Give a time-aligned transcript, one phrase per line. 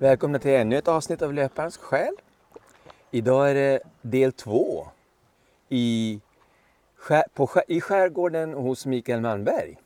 [0.00, 2.14] Välkomna till ännu ett avsnitt av Löparens själ.
[3.10, 4.88] Idag är det del två
[5.68, 6.20] i,
[6.96, 9.76] skär, på, i skärgården hos Mikael Malmberg.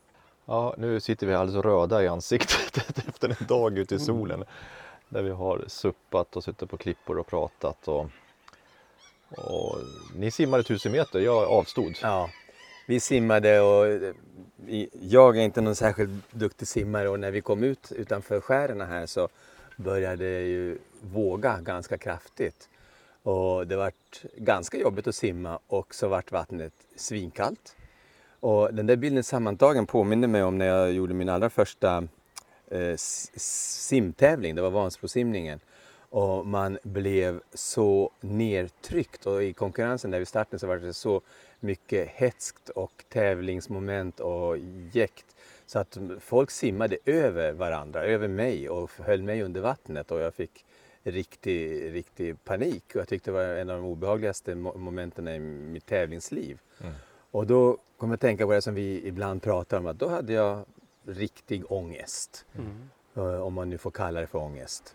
[0.44, 4.44] Ja, nu sitter vi alldeles röda i ansiktet efter en dag ute i solen
[5.08, 7.88] där vi har suppat och suttit på klippor och pratat.
[7.88, 8.06] Och,
[9.28, 9.78] och
[10.16, 11.98] ni simmade tusen meter, jag avstod.
[12.02, 12.30] Ja,
[12.86, 14.12] vi simmade och
[15.00, 19.06] jag är inte någon särskilt duktig simmare och när vi kom ut utanför skären här
[19.06, 19.28] så
[19.76, 22.68] började ju våga ganska kraftigt.
[23.22, 27.76] Och det vart ganska jobbigt att simma och så vart vattnet svinkallt.
[28.40, 32.08] Och den där bilden sammantagen påminner mig om när jag gjorde min allra första
[32.70, 35.60] eh, simtävling, det var Vansbrosimningen.
[36.10, 41.20] Och man blev så nedtryckt och i konkurrensen där vid starten så var det så
[41.60, 44.58] mycket hetskt och tävlingsmoment och
[44.92, 45.33] jäkt
[45.66, 50.34] så att folk simmade över varandra, över mig och höll mig under vattnet och jag
[50.34, 50.64] fick
[51.02, 55.86] riktig, riktig panik och jag tyckte det var en av de obehagligaste momenten i mitt
[55.86, 56.58] tävlingsliv.
[56.80, 56.92] Mm.
[57.30, 60.08] Och då kom jag att tänka på det som vi ibland pratar om att då
[60.08, 60.64] hade jag
[61.06, 62.46] riktig ångest.
[62.54, 62.88] Mm.
[63.16, 64.94] Eh, om man nu får kalla det för ångest.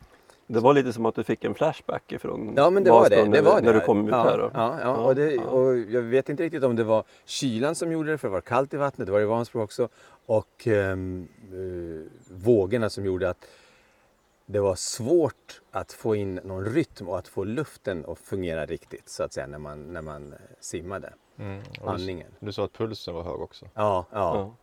[0.51, 3.23] Det var lite som att du fick en flashback ifrån Ja men det var det.
[3.23, 3.79] det, var när, det.
[3.79, 4.37] du kom ut ja, här.
[4.37, 4.51] Då.
[4.53, 8.11] Ja, ja, och, det, och jag vet inte riktigt om det var kylan som gjorde
[8.11, 9.89] det för det var kallt i vattnet, det var i Vansbro också.
[10.25, 13.47] Och um, uh, vågorna som gjorde att
[14.45, 19.09] det var svårt att få in någon rytm och att få luften att fungera riktigt
[19.09, 21.13] så att säga när man, när man simmade.
[21.39, 22.27] Mm, Andningen.
[22.39, 23.65] Du, du sa att pulsen var hög också.
[23.73, 24.53] Ja, ja.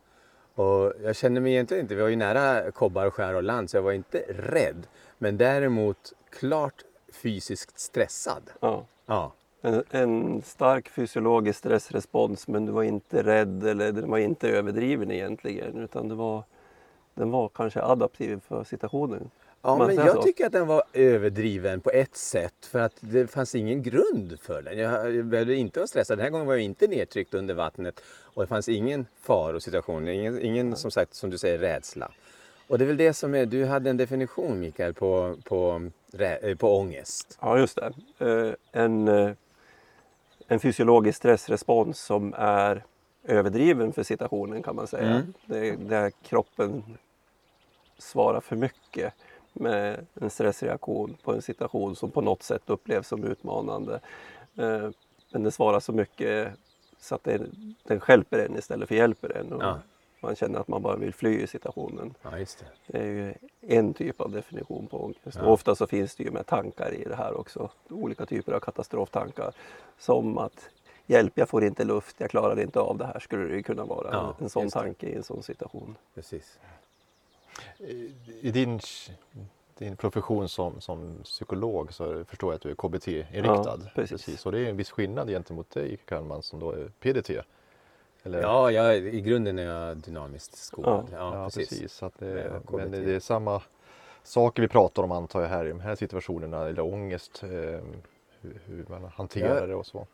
[0.57, 3.77] Och jag kände mig egentligen inte, vi var ju nära kobbar, skär och land så
[3.77, 4.87] jag var inte rädd.
[5.17, 8.43] Men däremot klart fysiskt stressad.
[8.59, 8.85] Ja.
[9.05, 9.33] ja.
[9.61, 15.11] En, en, stark fysiologisk stressrespons men du var inte rädd eller den var inte överdriven
[15.11, 16.43] egentligen utan det var,
[17.13, 19.29] den var kanske adaptiv för situationen.
[19.61, 20.21] Ja, men jag så.
[20.21, 24.61] tycker att den var överdriven på ett sätt för att det fanns ingen grund för
[24.61, 24.77] den.
[24.77, 26.17] Jag behövde inte vara stressad.
[26.17, 30.41] Den här gången var jag inte nedtryckt under vattnet och det fanns ingen farosituation, ingen,
[30.41, 32.11] ingen som sagt som du säger rädsla.
[32.67, 35.89] Och det är väl det som är, du hade en definition Mikael på, på,
[36.19, 37.37] eh, på ångest.
[37.41, 37.93] Ja just det.
[38.25, 39.31] Eh, en, eh,
[40.47, 42.83] en fysiologisk stressrespons som är
[43.23, 45.09] överdriven för situationen kan man säga.
[45.09, 45.33] Mm.
[45.45, 46.83] Det, där kroppen
[47.97, 49.13] svarar för mycket
[49.53, 53.99] med en stressreaktion på en situation som på något sätt upplevs som utmanande.
[55.31, 56.53] Men den svarar så mycket
[56.99, 57.41] så att det,
[57.83, 59.57] den hjälper en istället för hjälper en.
[59.59, 59.79] Ja.
[60.27, 62.13] Man känner att man bara vill fly i situationen.
[62.21, 62.47] Ja, det.
[62.87, 62.97] det.
[62.97, 65.37] är ju en typ av definition på ångest.
[65.41, 65.45] Ja.
[65.45, 67.69] Ofta så finns det ju med tankar i det här också.
[67.89, 69.53] Olika typer av katastroftankar.
[69.97, 70.69] Som att
[71.05, 73.19] hjälp, jag får inte luft, jag klarar inte av det här.
[73.19, 75.95] Skulle det kunna vara ja, en sån tanke i en sån situation.
[76.15, 76.59] Precis.
[78.41, 78.79] I din,
[79.77, 83.79] din profession som, som psykolog så förstår jag att du är KBT-inriktad.
[83.83, 84.25] Ja, precis.
[84.25, 84.45] precis.
[84.45, 87.45] Och det är en viss skillnad gentemot dig Kalman som då är PDT.
[88.27, 88.41] Eller?
[88.41, 91.09] Ja, jag, i grunden är jag dynamiskt skolad.
[91.11, 91.69] Ja, ja, precis.
[91.69, 92.03] precis.
[92.03, 93.61] Att det, men det är samma
[94.23, 98.61] saker vi pratar om antar jag här i de här situationerna, eller ångest, eh, hur,
[98.65, 100.07] hur, man hanterar jag det och så.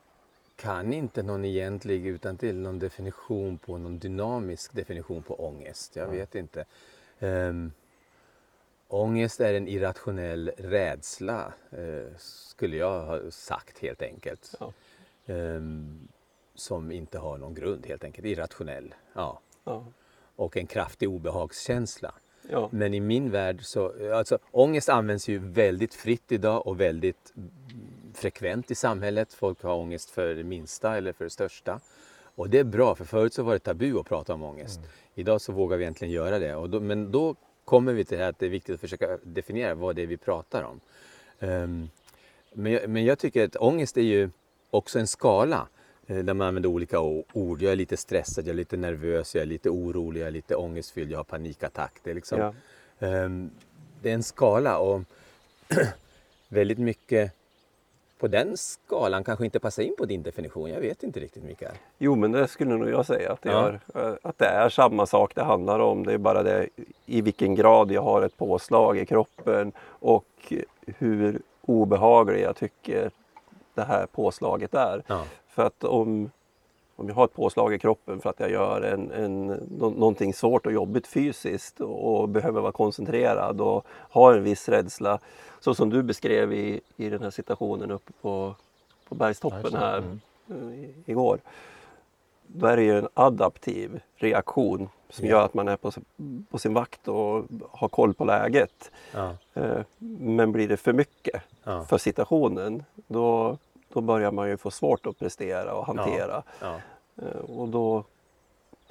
[0.56, 5.96] Kan inte någon egentlig utan till någon definition på någon dynamisk definition på ångest.
[5.96, 6.66] Jag vet inte.
[7.19, 7.72] Um,
[8.88, 14.56] ångest är en irrationell rädsla, uh, skulle jag ha sagt helt enkelt.
[14.59, 14.73] Ja.
[15.25, 16.07] Um,
[16.56, 18.96] som inte har någon grund helt enkelt, irrationell.
[19.14, 19.40] Ja.
[19.64, 19.86] ja.
[20.36, 22.14] Och en kraftig obehagskänsla.
[22.50, 22.69] Ja.
[22.72, 27.34] Men i min värld så, alltså ångest används ju väldigt fritt idag och väldigt
[28.14, 29.34] frekvent i samhället.
[29.34, 31.80] Folk har ångest för det minsta eller för det största.
[32.36, 34.78] Och det är bra, för förut så var det tabu att prata om ångest.
[34.78, 34.90] Mm.
[35.16, 36.52] Idag så vågar vi egentligen göra det.
[36.68, 37.35] Då, men då
[37.66, 40.08] kommer vi till det här att det är viktigt att försöka definiera vad det är
[40.08, 40.79] vi pratar om.
[41.40, 41.90] Um,
[42.53, 44.29] men, jag, men jag tycker att ångest är ju
[44.70, 45.67] också en skala.
[46.08, 47.61] Eh, där man använder olika ord.
[47.61, 50.55] Jag är lite stressad, jag är lite nervös, jag är lite orolig, jag är lite
[50.55, 51.94] ångestfylld, jag har panikattack.
[52.03, 52.53] Det är, liksom, ja.
[53.08, 53.52] um,
[54.02, 55.02] det är en skala och
[56.50, 57.34] väldigt mycket
[58.20, 60.70] på den skalan kanske inte passar in på din definition.
[60.70, 61.76] Jag vet inte riktigt Mikael.
[61.97, 63.67] Jo men det skulle nog jag säga att det, ja.
[63.94, 66.05] är, eh, att det är samma sak det handlar om.
[66.05, 66.70] Det är bara det
[67.05, 70.53] i vilken grad jag har ett påslag i kroppen och
[70.85, 73.11] hur obehaglig jag tycker
[73.73, 75.03] det här påslaget är.
[75.08, 75.23] Ja.
[75.53, 76.32] För att om,
[76.96, 79.46] om jag har ett påslag i kroppen för att jag gör en, en,
[79.79, 85.20] någonting svårt och jobbigt fysiskt och behöver vara koncentrerad och har en viss rädsla.
[85.59, 88.55] Så som du beskrev i, i den här situationen uppe på,
[89.09, 90.03] på bergstoppen här
[90.50, 90.94] mm.
[91.05, 91.40] igår.
[92.47, 95.91] då är det ju en adaptiv reaktion som gör att man är på,
[96.50, 98.91] på sin vakt och har koll på läget.
[99.14, 99.82] Ja, Eh,
[100.20, 103.58] Men blir det för mycket ja, för situationen då,
[103.93, 106.43] då börjar man ju få svårt att prestera och hantera.
[106.61, 106.79] ja,
[107.22, 108.03] Eh, Och då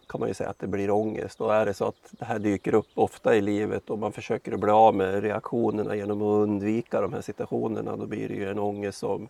[0.06, 1.40] kan man ju säga att det blir ångest.
[1.40, 4.52] Och är det så att det här dyker upp ofta i livet och man försöker
[4.52, 8.50] att bli av med reaktionerna genom att undvika de här situationerna då blir det ju
[8.50, 9.28] en ångest som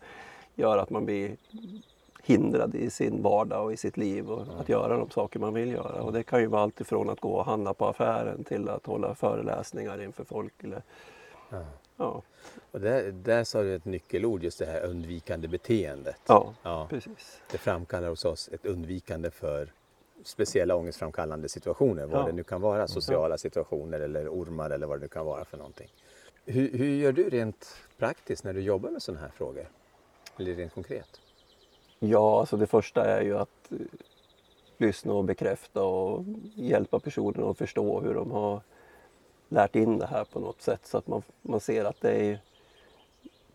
[0.54, 1.36] gör att man blir
[2.22, 5.70] hindrad i sin vardag och i sitt liv och att göra de saker man vill
[5.70, 6.02] göra.
[6.02, 8.86] Och det kan ju vara allt ifrån att gå och handla på affären till att
[8.86, 10.64] hålla föreläsningar inför folk.
[10.64, 10.82] Eller,
[11.50, 11.62] ja.
[11.96, 12.22] Ja,
[12.70, 16.20] Och där, där sa du ett nyckelord, just det här undvikande beteendet.
[16.26, 17.40] ja, Ja, precis.
[17.50, 19.72] det framkallar hos oss ett undvikande för
[20.24, 22.26] speciella ångestframkallande situationer, vad Ja.
[22.26, 25.56] det nu kan vara, sociala situationer eller ormar eller vad det nu kan vara för
[25.56, 25.88] någonting.
[26.44, 29.68] Hur, hur gör du rent praktiskt när du jobbar med sådana här frågor?
[30.38, 31.20] Eller rent konkret?
[31.98, 33.76] Ja, alltså det första är ju att eh,
[34.78, 36.24] lyssna och bekräfta och
[36.54, 38.60] hjälpa personen att förstå hur de har
[39.52, 42.38] lärt in det här på något sätt så att man, man ser att det är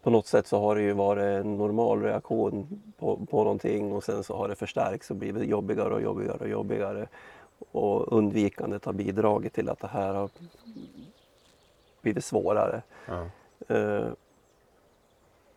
[0.02, 4.04] på något sätt så har det ju varit en normal reaktion på, på någonting och
[4.04, 7.08] sen så har det förstärkts och blivit jobbigare och jobbigare och jobbigare.
[7.72, 10.30] Och undvikandet har bidragit till att det här har
[12.02, 12.82] blivit svårare.
[13.08, 13.26] Ja.
[13.76, 14.08] Eh,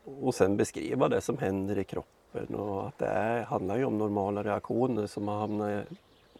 [0.04, 3.98] och sen beskriva det som händer i kroppen och att det är, handlar ju om
[3.98, 5.84] normala reaktioner som har, hamnat,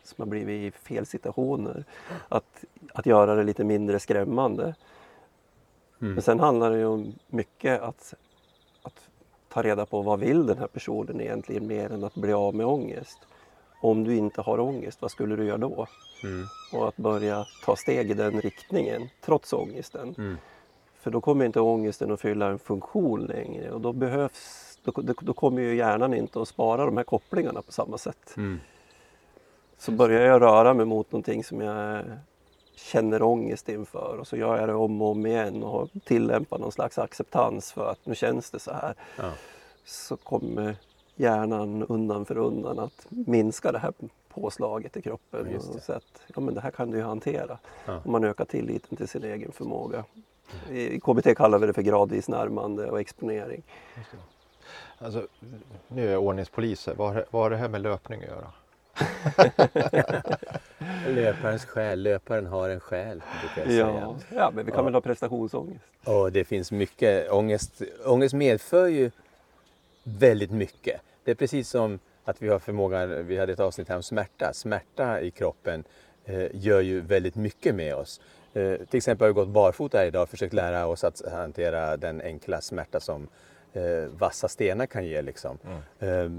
[0.03, 1.85] som har blivit i fel situationer.
[2.29, 2.65] Att,
[2.95, 4.75] att göra det lite mindre skrämmande.
[6.01, 6.15] Mm.
[6.15, 8.15] Men sen handlar det ju om mycket att,
[8.83, 9.09] att
[9.49, 12.67] ta reda på vad vill den här personen egentligen mer än att bli av med
[12.67, 13.19] ångest.
[13.83, 15.87] Om du inte har ångest, vad skulle du göra då?
[16.25, 16.47] Mm.
[16.73, 20.15] Och att börja ta steg i den riktningen trots ångesten.
[20.19, 20.37] Mm.
[21.01, 25.15] För då kommer inte ångesten att fylla en funktion längre och då behövs då, då,
[25.21, 28.35] då kommer ju hjärnan inte att spara de här kopplingarna på samma sätt.
[28.37, 28.61] Mm.
[29.81, 32.05] Så börjar jag röra mig mot någonting som jag
[32.75, 36.73] känner ångest inför och så gör jag det om och om igen och tillämpar någon
[36.73, 38.95] slags acceptans för att nu känns det så här.
[39.17, 39.31] Ja.
[39.85, 40.77] Så kommer
[41.17, 43.93] hjärnan undan för undan att minska det här
[44.29, 47.59] påslaget i kroppen Ja, och säga att ja, men det här kan du ju hantera.
[47.87, 48.01] Ja.
[48.05, 50.05] Om man ökar tilliten till sin egen förmåga.
[50.71, 53.63] I KBT kallar vi det för gradvis närmande och exponering.
[54.99, 55.27] Alltså,
[55.89, 56.89] nu är jag ordningspolis.
[56.97, 58.53] vad har det här med löpning att göra?
[61.07, 63.87] Löparens själ, löparen har en själ brukar jag säga.
[64.01, 64.85] Ja, ja, men vi kan Ja.
[64.85, 65.85] väl ha prestationsångest.
[66.05, 67.83] Och det finns mycket ångest.
[68.05, 69.11] Ångest medför ju
[70.05, 71.01] väldigt mycket.
[71.25, 74.53] Det är precis som att vi har förmågan, vi hade ett avsnitt här om smärta.
[74.53, 75.85] Smärta i kroppen
[76.25, 78.21] eh, gör ju väldigt mycket med oss.
[78.55, 81.97] Eh, till exempel har vi gått barfota här idag och försökt lära oss att hantera
[81.97, 83.29] den enkla smärta som
[83.73, 83.83] eh,
[84.19, 85.23] vassa stenar kan ge.
[85.23, 85.59] Liksom.
[85.99, 86.31] Eh,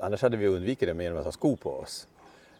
[0.00, 2.06] annars hade vi undvikit det med genom att ha skor på oss.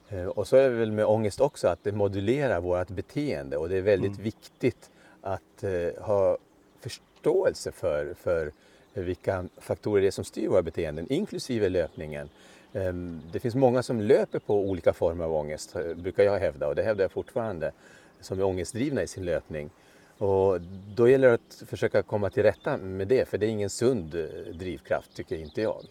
[0.09, 3.69] Eh, Och så är det väl med ångest också att det modulerar vårt beteende och
[3.69, 4.91] det är väldigt viktigt
[5.21, 6.39] att eh, ha
[6.81, 8.53] förståelse för, för
[8.95, 12.29] vilka faktorer det är som styr våra beteenden, inklusive löpningen.
[12.73, 16.69] Ehm, Det finns många som löper på olika former av ångest, eh, brukar jag hävda
[16.69, 17.73] och det hävdar jag fortfarande,
[18.21, 19.71] som är ångestdrivna i sin löpning.
[20.19, 20.61] Och
[20.97, 24.11] då gäller det att försöka komma till rätta med det, för det är ingen sund
[24.55, 25.85] drivkraft, tycker inte jag.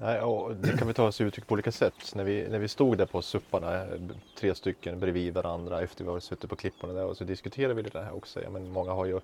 [0.00, 2.12] Nej, och det kan vi ta sig uttryck på olika sätt.
[2.14, 3.84] När vi, när vi stod där på supparna,
[4.38, 7.82] tre stycken bredvid varandra efter vi har suttit på klipporna där och så diskuterade vi
[7.82, 8.42] det här också.
[8.42, 9.20] Ja, men många har ju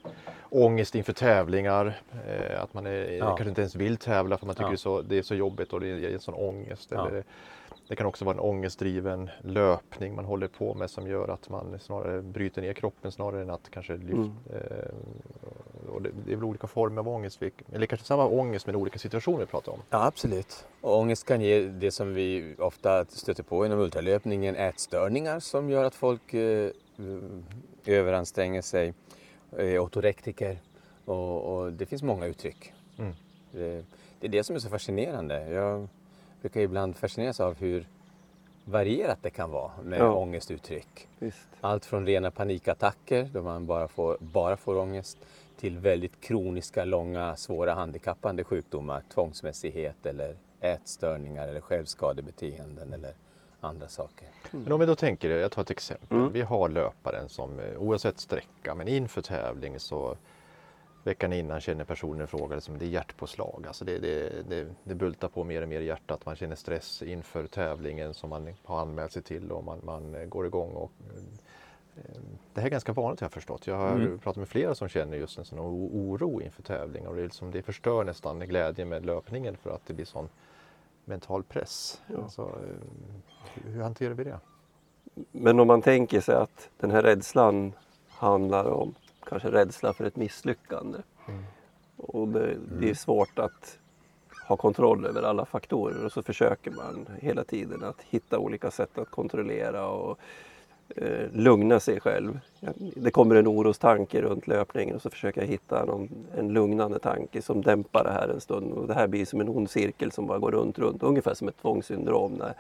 [0.51, 3.27] ångest inför tävlingar, eh, att man är, Ja.
[3.27, 4.69] kanske inte ens vill tävla för man tycker Ja.
[4.71, 6.93] det, är så, det är så jobbigt och det är en sån ångest.
[6.93, 7.25] Eller,
[7.89, 11.79] det kan också vara en ångestdriven löpning man håller på med som gör att man
[11.79, 14.13] snarare bryter ner kroppen snarare än att kanske lyfta.
[14.13, 14.33] Mm.
[14.53, 18.77] Eh, och det, det är väl olika former av ångest, eller kanske samma ångest men
[18.77, 19.83] olika situationer vi pratar om.
[19.91, 20.67] Ja, absolut.
[20.81, 25.85] Och ångest kan ge det som vi ofta stöter på inom ultralöpningen, ätstörningar som gör
[25.85, 26.71] att folk eh,
[27.87, 28.95] överanstränger sig,
[29.57, 30.59] är otorektiker
[31.05, 32.73] och, och det finns många uttryck.
[32.99, 33.13] Mm.
[33.53, 33.85] Det,
[34.21, 35.51] det är det som är så fascinerande.
[35.51, 35.89] Jag
[36.45, 37.87] brukar ibland fascineras av hur
[38.65, 40.13] varierat det kan vara med Ja.
[40.15, 41.09] ångestuttryck.
[41.19, 41.49] Visst.
[41.61, 45.19] Allt från rena panikattacker då man bara får, bara får ångest
[45.57, 53.13] till väldigt kroniska, långa, svåra handikappande sjukdomar, tvångsmässighet eller ätstörningar eller självskadebeteenden eller
[53.61, 54.29] andra saker.
[54.51, 56.19] Men om vi då tänker, jag tar ett exempel.
[56.19, 56.33] Mm.
[56.33, 60.17] Vi har löparen som eh, oavsett sträcka men inför tävling så
[61.05, 63.65] veckan innan känner personen i fråga som det är hjärtpåslag.
[63.67, 66.27] Alltså det, det, det, det bultar på mer och mer i hjärtat.
[66.27, 70.47] Man känner stress inför tävlingen som man har anmält sig till och man, man går
[70.47, 70.71] igång.
[70.73, 70.91] Och,
[71.97, 72.21] eh,
[72.55, 73.67] det här är ganska vanligt har jag förstått.
[73.67, 74.19] Jag har Mm.
[74.19, 77.63] pratat med flera som känner just en sån oro inför tävling och det, liksom, det
[77.63, 80.29] förstör nästan glädjen med löpningen för att det blir sån
[81.05, 82.03] mental press.
[82.07, 82.23] Ja.
[82.23, 82.59] Alltså,
[83.55, 84.39] hur, hur hanterar vi det?
[85.33, 87.73] Men om man tänker sig att den här rädslan
[88.09, 88.95] handlar om
[89.29, 90.99] kanske rädsla för ett misslyckande.
[91.29, 91.45] Mm.
[91.97, 93.79] Och det, det är svårt att
[94.49, 98.99] ha kontroll över alla faktorer och så försöker man hela tiden att hitta olika sätt
[98.99, 100.19] att kontrollera och
[100.97, 102.41] eh, lugna sig själv.
[102.97, 107.43] Det kommer en orostanke runt löpningen och så försöker jag hitta någon, en lugnande tanke
[107.43, 108.73] som dämpar det här en stund.
[108.73, 111.03] Och det här blir som en ond cirkel som bara går runt, runt.
[111.03, 112.33] Ungefär som ett tvångssyndrom.
[112.33, 112.55] När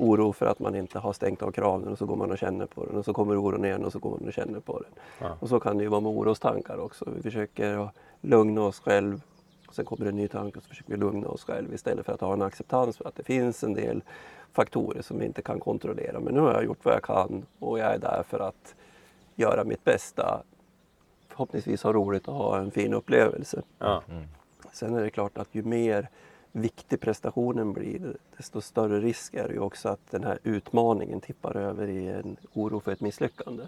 [0.00, 2.66] oro för att man inte har stängt av kranen och så går man och känner
[2.66, 4.90] på den och så kommer oron igen och så går man och känner på den.
[5.18, 5.36] Ja.
[5.40, 7.04] Och så kan det ju vara med orostankar också.
[7.16, 7.88] Vi försöker
[8.20, 9.22] lugna oss själv.
[9.72, 12.12] Sen kommer det en ny tanke och så försöker vi lugna oss själv istället för
[12.12, 14.02] att ha en acceptans för att det finns en del
[14.52, 16.20] faktorer som vi inte kan kontrollera.
[16.20, 18.74] Men nu har jag gjort vad jag kan och jag är där för att
[19.34, 20.42] göra mitt bästa.
[21.28, 23.62] Förhoppningsvis ha roligt och ha en fin upplevelse.
[23.78, 24.02] Ja.
[24.72, 26.08] Sen är det klart att ju mer
[26.52, 31.56] viktig prestationen blir desto större risk är det ju också att den här utmaningen tippar
[31.56, 33.62] över i en oro för ett misslyckande.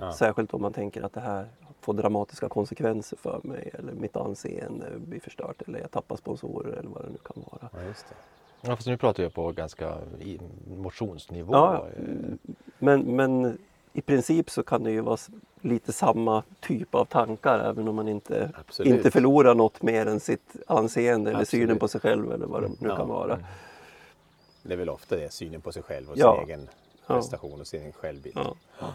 [0.00, 0.12] Ja.
[0.12, 1.46] Särskilt om man tänker att det här
[1.80, 6.90] får dramatiska konsekvenser för mig eller mitt anseende blir förstört eller jag tappar sponsorer eller
[6.90, 7.68] vad det nu kan vara.
[7.72, 8.14] Ja, just det.
[8.60, 9.94] Ja, fast nu pratar jag på ganska
[10.76, 11.52] motionsnivå.
[11.52, 12.04] Ja, Eh,
[12.78, 13.58] Men, men
[13.92, 15.16] i princip så kan det ju vara
[15.60, 18.94] lite samma typ av tankar även om man inte, Absolut.
[18.94, 21.62] inte förlorar något mer än sitt anseende eller Absolut.
[21.64, 22.96] synen på sig själv eller vad det nu Ja.
[22.96, 23.38] kan vara.
[24.62, 26.34] Det är väl ofta det, synen på sig själv och Ja.
[26.40, 26.68] sin egen
[27.06, 27.14] Ja.
[27.14, 28.38] prestation och sin egen självbild.
[28.80, 28.92] Ja.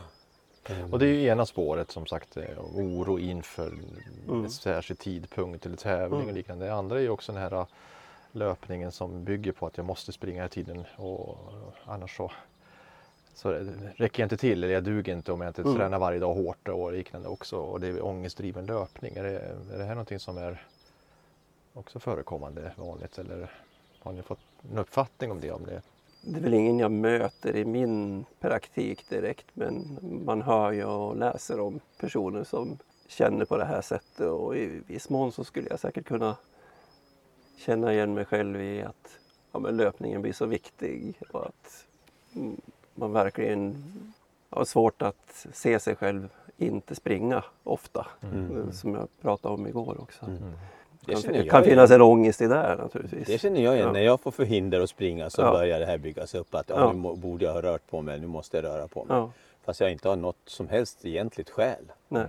[0.92, 2.44] Och det är ju ena spåret som sagt eh,
[2.76, 4.44] oro inför Mm.
[4.44, 6.36] en särskild tidpunkt eller tävling och Mm.
[6.36, 6.66] liknande.
[6.66, 7.66] Det andra är ju också den här eh,
[8.32, 11.38] löpningen som bygger på att jag måste springa hela tiden och
[11.86, 12.32] annars så,
[13.34, 13.52] så
[13.96, 15.76] räcker jag inte till eller jag duger inte om jag inte Mm.
[15.76, 17.58] tränar varje dag hårt och liknande också.
[17.58, 19.16] Och det är ångestdriven löpning.
[19.16, 19.40] Är det,
[19.74, 20.68] är det här någonting som är
[21.74, 23.52] också förekommande vanligt eller
[24.00, 24.40] har ni fått
[24.72, 25.52] en uppfattning om det?
[25.52, 25.82] Om det?
[26.22, 31.16] Det är väl ingen jag möter i min praktik direkt men man hör ju och
[31.18, 35.70] läser om personer som känner på det här sättet och i viss mån så skulle
[35.70, 36.38] jag säkert kunna
[37.58, 39.20] känna igen mig själv i att
[39.52, 41.86] ja, men löpningen blir så viktig och att
[42.36, 42.62] mm,
[42.96, 43.84] man verkligen
[44.50, 48.08] har svårt att se sig själv inte springa ofta.
[48.34, 48.72] Mm.
[48.74, 50.26] Som jag pratade om igår också.
[50.26, 50.38] Mm.
[51.06, 51.72] Det Det kan, jag kan igen.
[51.72, 53.28] finnas en ångest i det här naturligtvis.
[53.28, 53.88] Det känner jag igen.
[53.88, 53.94] Ja.
[53.94, 55.52] När jag får förhinder att springa så Ja.
[55.52, 56.56] börjar det här byggas upp.
[56.56, 56.92] Att ja.
[56.94, 59.18] Nu borde jag ha rört på mig, nu måste jag röra på mig.
[59.18, 59.32] Ja,
[59.66, 61.92] Fast jag inte har något som helst egentligt skäl.
[62.08, 62.26] nej.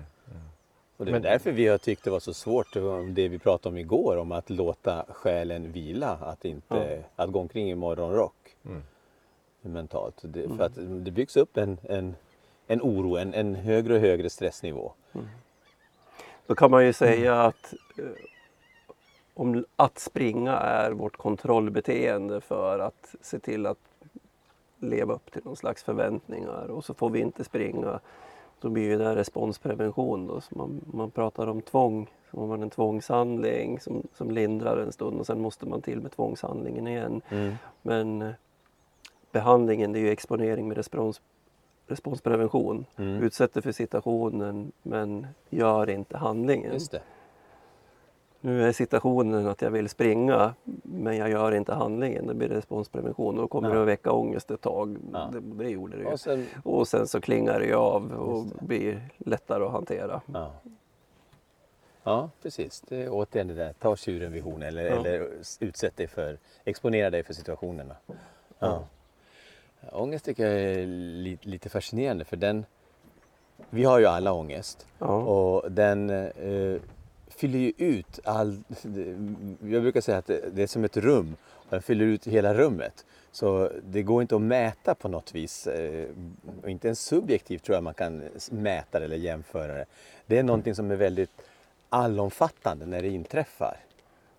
[0.97, 3.38] Och det är Men- därför vi har tyckt det var så svårt, om det vi
[3.38, 6.18] pratade om igår, om att låta själen vila.
[6.21, 8.83] Att inte att gå omkring i morgonrock Mm.
[9.68, 10.21] Mentalt.
[10.23, 10.56] Det, Mm.
[10.56, 12.14] För att det byggs upp en, en,
[12.66, 14.92] en oro, en, en högre och högre stressnivå.
[16.47, 18.04] Då kan man ju säga att eh,
[19.35, 23.78] om att springa är vårt kontrollbeteende för att se till att
[24.78, 28.00] leva upp till någon slags förväntningar och så får vi inte springa.
[28.61, 30.40] Då blir ju det responsprevention då.
[30.40, 32.11] Så man, man pratar om tvång.
[32.30, 36.00] Så har man en tvångshandling som, som lindrar en stund och sen måste man till
[36.00, 37.23] med tvångshandlingen igen.
[37.28, 37.54] Mm.
[37.83, 38.30] Men eh,
[39.34, 41.20] behandlingen det är ju exponering med respons,
[41.86, 42.86] responsprevention.
[42.96, 43.22] Mm.
[43.22, 46.80] Utsätter för situationen men gör inte handlingen.
[48.40, 52.26] Nu är situationen att jag vill springa men jag gör inte handlingen.
[52.26, 53.74] Det blir responsprevention och då kommer Ja.
[53.74, 54.96] det att väcka ångest ett tag.
[55.12, 55.30] Ja.
[55.32, 56.08] Det, det gjorde det ju.
[56.08, 58.64] Och sen, Och sen så klingar det av och det.
[58.66, 60.20] blir lättare att hantera.
[60.32, 60.52] ja.
[62.02, 62.80] ja, precis.
[62.88, 64.92] Det är återigen det där, ta tjuren vid hornen eller, Ja.
[64.96, 65.28] eller
[65.60, 67.96] utsätt dig för, exponera dig för situationerna.
[68.58, 68.84] Ja.
[69.92, 72.66] Ångest tycker jag är li, lite fascinerande för den,
[73.70, 74.86] vi har ju alla ångest.
[74.98, 75.06] Ja.
[75.06, 76.80] Och den eh,
[77.28, 78.62] fyller ju ut all...
[79.60, 81.36] Jag brukar säga att det, är som ett rum.
[81.46, 83.06] Och den fyller ut hela rummet.
[83.32, 85.66] Så det går inte att mäta på något vis.
[85.66, 86.08] Eh,
[86.62, 89.84] och inte ens subjektivt tror jag man kan mäta det eller jämföra det.
[90.26, 91.42] Det är någonting som är väldigt
[91.88, 93.76] allomfattande när det inträffar.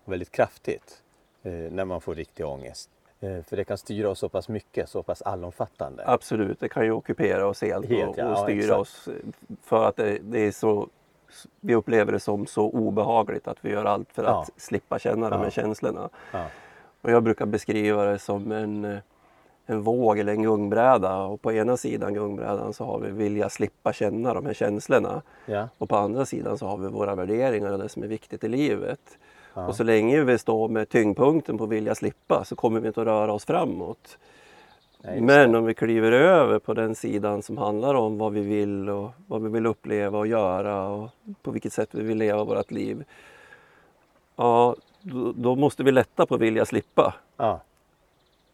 [0.04, 1.02] Och väldigt kraftigt.
[1.42, 2.90] Eh, när man får riktig ångest.
[3.20, 6.02] Eh, för det kan styra oss så pass mycket, så pass allomfattande.
[6.06, 8.80] Absolut, det kan ju ockupera oss helt, Helt, och, ja, och ja, styra exakt.
[8.80, 9.08] oss.
[9.62, 10.88] För att det, det är så,
[11.60, 14.42] vi upplever det som så obehagligt att vi gör allt för Ja.
[14.42, 15.50] att slippa känna de här Ja.
[15.50, 16.08] känslorna.
[16.32, 16.44] Ja.
[17.00, 18.98] Och jag brukar beskriva det som en, eh,
[19.66, 23.92] en våg eller en gungbräda och på ena sidan gungbrädan så har vi vilja slippa
[23.92, 25.68] känna de här känslorna Ja.
[25.78, 28.48] och på andra sidan så har vi våra värderingar och det som är viktigt i
[28.48, 29.18] livet.
[29.56, 29.66] Ja.
[29.66, 33.06] Och så länge vi står med tyngdpunkten på vilja slippa så kommer vi inte att
[33.06, 34.18] röra oss framåt.
[35.04, 38.88] Nej, Men om vi kliver över på den sidan som handlar om vad vi vill
[38.88, 41.10] och vad vi vill uppleva och göra och
[41.42, 43.04] på vilket sätt vi vill leva vårt liv.
[44.36, 47.14] Ja, då, då måste vi lätta på vilja slippa.
[47.36, 47.60] Ja.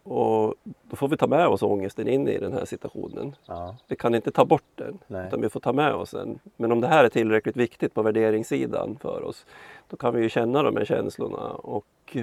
[0.02, 3.36] Och då får vi ta med oss ångesten in i den här situationen.
[3.46, 3.76] Ja.
[3.88, 5.26] Vi kan inte ta bort den, Nej.
[5.26, 6.38] utan vi får ta med oss den.
[6.56, 9.46] Men om det här är tillräckligt viktigt på värderingssidan för oss,
[9.88, 12.16] då kan vi ju känna de här känslorna och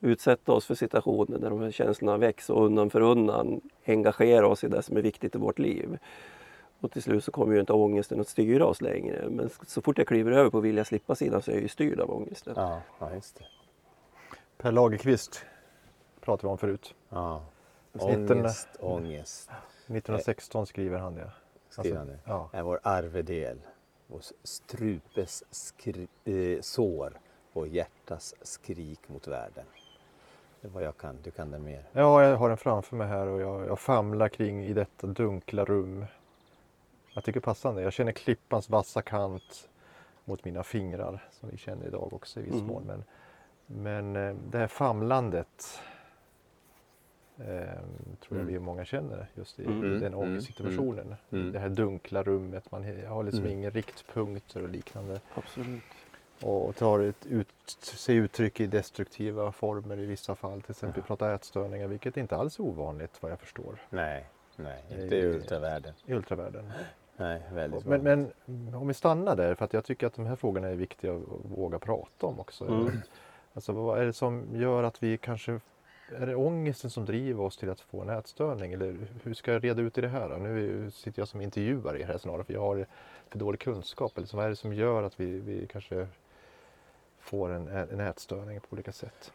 [0.00, 4.64] utsätta oss för situationer där de här känslorna väcks och undan för undan engagera oss
[4.64, 5.98] i det som är viktigt i vårt liv.
[6.80, 9.28] Och till slut så kommer ju inte ångesten att styra oss längre.
[9.30, 12.00] Men så fort jag kliver över på vilja slippa sidan så är jag ju styrd
[12.00, 12.54] av ångesten.
[12.56, 13.44] Ja, ja, just det.
[14.58, 15.44] Per Lagerkvist
[16.20, 16.94] pratade vi om förut.
[17.08, 17.42] Ja.
[17.94, 19.50] Snitten- Ångest, ångest,
[19.86, 21.30] 1916 skriver han det.
[21.68, 22.18] skriver han det.
[22.24, 22.48] Ja.
[22.52, 23.58] är vår arvedel,
[24.06, 27.12] vår strupes skri- eh, sår
[27.52, 29.64] och hjärtas skrik mot världen.
[30.60, 31.84] Det är vad jag kan, du kan det mer.
[31.92, 35.64] ja, jag har den framför mig här och jag, jag famlar kring i detta dunkla
[35.64, 36.04] rum.
[37.14, 37.82] Jag tycker passande.
[37.82, 39.68] Jag känner klippans vassa kant
[40.24, 42.66] mot mina fingrar som vi känner idag också i viss Mm.
[42.66, 42.82] mån.
[42.86, 43.04] Men,
[43.66, 45.80] men eh, det här famlandet
[47.44, 48.46] tror jag Mm.
[48.46, 49.80] vi många känner just i Mm.
[49.80, 50.18] den Mm.
[50.18, 51.14] ångestsituationen.
[51.32, 51.52] Mm.
[51.52, 53.58] Det här dunkla rummet, man har liksom Mm.
[53.58, 55.20] ingen riktpunkter och liknande.
[55.34, 55.82] Absolut.
[56.42, 60.62] och tar ett ut, sig uttryck i destruktiva former i vissa fall.
[60.62, 61.06] Till exempel Ja.
[61.06, 64.24] prata ätstörningar, vilket inte alls är ovanligt vad jag förstår Nej,
[64.56, 65.18] nej, inte Nej.
[65.18, 65.94] i ultravärlden.
[66.06, 66.72] i ultravärlden.
[67.16, 68.32] Nej, väldigt Men, vanligt.
[68.44, 71.12] men om vi stannar där, för att jag tycker att de här frågorna är viktiga
[71.14, 72.66] att våga prata om också.
[72.68, 72.90] Mm.
[73.54, 75.60] Alltså vad är det som gör att vi kanske
[76.18, 78.72] är det ångesten som driver oss till att få en ätstörning?
[78.72, 80.28] Eller hur ska jag reda ut i det här?
[80.28, 80.36] då?
[80.36, 82.86] Nu sitter jag som intervjuare i det här snarare för jag har
[83.28, 84.18] för dålig kunskap.
[84.18, 86.06] Eller så vad är det som gör att vi, vi kanske
[87.18, 89.32] får en, en ätstörning på olika sätt?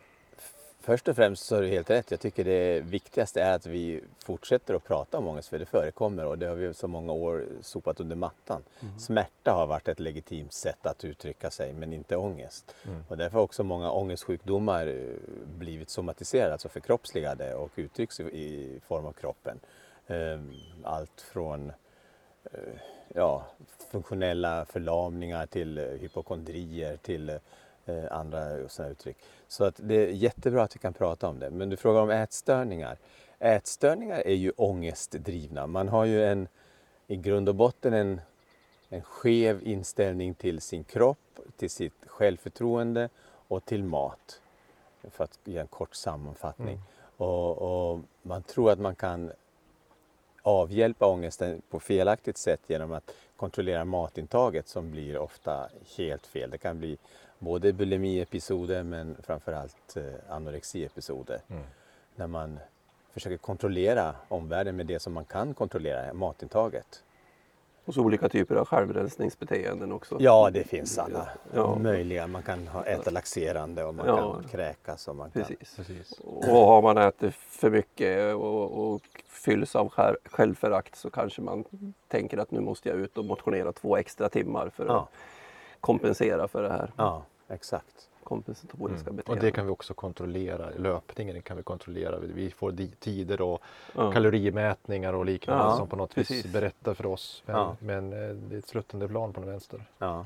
[0.86, 2.12] Först och främst så har du helt rätt.
[2.12, 6.26] Jag tycker det viktigaste är att vi fortsätter att prata om ångest för det förekommer
[6.26, 8.64] och det har vi så många år sopat under mattan.
[8.82, 9.00] Mm.
[9.00, 12.76] Smärta har varit ett legitimt sätt att uttrycka sig men inte ångest.
[12.88, 13.04] Mm.
[13.08, 15.16] Och därför har också många ångestsjukdomar eh,
[15.58, 19.60] blivit somatiserade, alltså förkroppsligade och uttrycks i, form av kroppen.
[20.08, 21.72] Ehm, Allt från
[22.44, 22.60] eh,
[23.14, 23.46] ja,
[23.92, 27.40] funktionella förlamningar till eh, hypokondrier till
[27.86, 29.18] eh, andra sådana uttryck.
[29.48, 31.50] Så att det är jättebra att vi kan prata om det.
[31.50, 32.98] Men du frågar om ätstörningar.
[33.40, 35.68] Ätstörningar är ju ångestdrivna.
[35.68, 36.48] Man har ju en,
[37.08, 38.22] i grund och botten en,
[38.90, 43.10] en skev inställning till sin kropp, till sitt självförtroende
[43.48, 44.42] och till mat.
[45.10, 46.76] För att ge en kort sammanfattning.
[46.76, 46.82] Mm.
[47.18, 49.32] Och, och man tror att man kan
[50.42, 56.50] avhjälpa ångesten på felaktigt sätt genom att kontrollera matintaget som blir ofta helt fel.
[56.50, 56.98] Det kan bli
[57.46, 61.40] både bulimiepisoder men framförallt eh, anorexiepisoder.
[61.50, 61.64] Mm.
[62.16, 62.60] När man
[63.14, 67.04] försöker kontrollera omvärlden med det som man kan kontrollera, matintaget.
[67.86, 70.18] Och så olika typer av självrensningsbeteenden också.
[70.20, 71.76] Ja, det finns alla Ja.
[71.76, 72.28] möjliga.
[72.28, 74.34] Man kan ha, äta laxerande och man Ja.
[74.34, 75.08] kan kräkas.
[75.08, 75.42] Och man kan...
[75.44, 75.76] Precis.
[75.76, 76.12] Precis.
[76.20, 81.64] Och har man ätit för mycket och, och fylls av själv- självförakt så kanske man
[82.08, 85.08] tänker att nu måste jag ut och motionera två extra timmar för att Ja,
[85.80, 88.10] kompensera för det här ja, exakt.
[88.24, 89.10] kompensatoriska Mm.
[89.10, 89.42] Och beteendet.
[89.42, 90.70] det kan vi också kontrollera.
[90.78, 92.20] Löpningen kan vi kontrollera.
[92.20, 93.62] Vi får tider och
[93.96, 94.12] ja.
[94.12, 96.46] kalorimätningar och liknande Ja, som på något precis.
[96.46, 97.44] vis berättar för oss.
[97.46, 97.76] Men, Ja.
[97.80, 99.86] men eh, det är ett sluttande plan på den vänster.
[99.98, 100.26] Ja.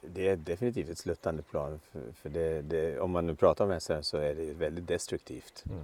[0.00, 1.80] Det är definitivt ett sluttande plan.
[1.92, 5.64] För, för det, det, om man nu pratar om SR så är det väldigt destruktivt.
[5.70, 5.82] Mm.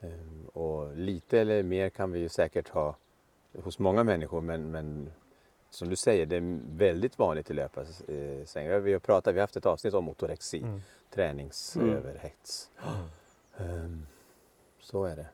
[0.00, 2.94] Ehm, Och lite eller mer kan vi ju säkert ha
[3.62, 5.10] hos många människor men, men
[5.70, 8.78] som du säger, det är väldigt vanligt i löparsvängar.
[8.78, 10.80] Vi har pratat, vi har haft ett avsnitt om ortorexi, Mm.
[11.14, 12.70] träningsöverhets.
[13.58, 14.06] Ehm,
[14.80, 15.26] Så är det.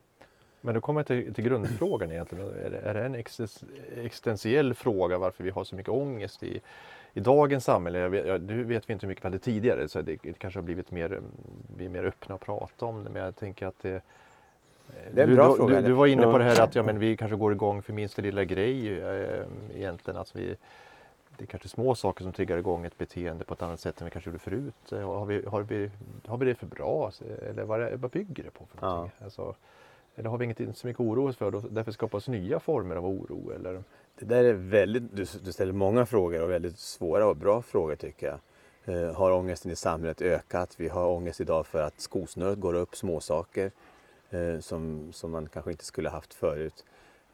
[0.61, 2.49] Men då kommer jag till, till grundfrågan egentligen.
[2.49, 3.65] Är det, är det en exis-
[3.97, 6.61] existentiell fråga varför vi har så mycket ångest i,
[7.13, 7.99] i dagens samhälle?
[7.99, 10.33] Jag vet, jag, nu vet vi inte hur mycket vi hade tidigare så det, det
[10.39, 11.25] kanske har blivit mer, mm,
[11.77, 13.11] vi är mer öppna att prata om det.
[13.11, 14.03] Men jag tänker att det
[15.15, 15.81] Det är en du, bra du, fråga.
[15.81, 17.93] Du, du var inne på det här att ja, men vi kanske går igång för
[17.93, 20.17] minsta lilla grej eh, egentligen.
[20.19, 20.57] Alltså vi,
[21.39, 24.05] det är kanske små saker som triggar igång ett beteende på ett annat sätt än
[24.05, 24.93] vi kanske gjorde förut.
[24.93, 25.91] Eh, Har vi, har vi,
[26.27, 27.05] har vi det för bra?
[27.07, 28.67] Alltså, Eller vad, är- vad bygger det på?
[28.67, 29.09] för Ja.
[29.25, 29.55] Alltså,
[30.17, 33.07] eller har vi inget så mycket oro oss för och därför skapas nya former av
[33.07, 33.53] oro?
[33.55, 33.83] Eller?
[34.19, 37.97] Det där är väldigt, du, du ställer många frågor och väldigt svåra och bra frågor
[37.97, 38.39] tycker jag.
[38.85, 40.75] Eh, har ångesten i samhället ökat?
[40.77, 43.71] Vi har ångest idag för att skosnöret går upp, småsaker
[44.33, 46.85] eh, som, som man kanske inte skulle haft förut.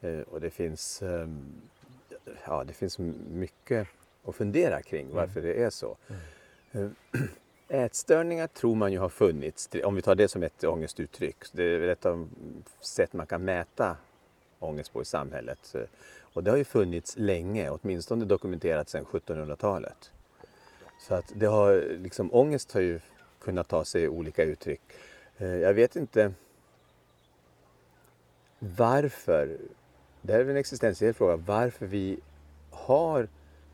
[0.01, 1.61] Eh, och det finns, ehm,
[2.45, 2.99] ja, det finns
[3.31, 3.87] mycket
[4.25, 5.97] att fundera kring varför det är så.
[6.71, 6.87] Eh,
[7.71, 11.35] Ätstörningar tror man ju har funnits, om vi tar det som ett ångestuttryck.
[11.51, 12.29] Det är ett av
[12.79, 13.97] sätt man kan mäta
[14.59, 15.75] ångest på i samhället.
[15.75, 15.81] Eh,
[16.33, 20.11] Och det har ju funnits länge, åtminstone dokumenterat sedan 1700-talet.
[20.99, 22.99] Så att det har, liksom, ångest har ju
[23.39, 24.81] kunnat ta sig olika uttryck.
[25.37, 26.33] Eh, Jag vet inte
[28.59, 29.57] varför,
[30.21, 32.19] det här är en existentiell fråga, varför vi
[32.69, 33.27] har,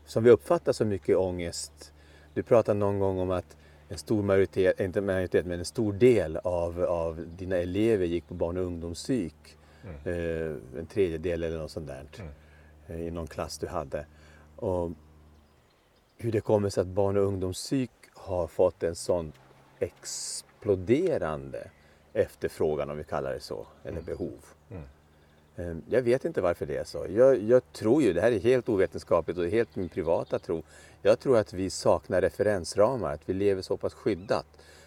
[0.04, 1.92] som vi uppfattar så mycket ångest.
[2.34, 3.56] Du pratade någon gång om att
[3.88, 8.34] en stor majoritet, inte majoritet, men en stor del av, av dina elever gick på
[8.34, 9.56] barn och ungdomspsyk.
[9.84, 9.96] Mm.
[10.04, 12.06] Eh, en tredjedel eller något sånt där.
[12.18, 12.32] Mm.
[12.86, 14.06] Eh, I någon klass du hade.
[14.56, 14.90] Och
[16.16, 19.32] hur det kommer sig att barn och ungdomspsyk har fått en sån
[19.78, 21.70] exploderande
[22.12, 24.04] efterfrågan om vi kallar det så, eller mm.
[24.04, 24.44] behov.
[25.56, 27.06] Ehm, jag vet inte varför det är så.
[27.10, 30.62] Jag, jag, tror ju, det här är helt ovetenskapligt och helt min privata tro.
[31.02, 34.46] Jag tror att vi saknar referensramar, att vi lever så pass skyddat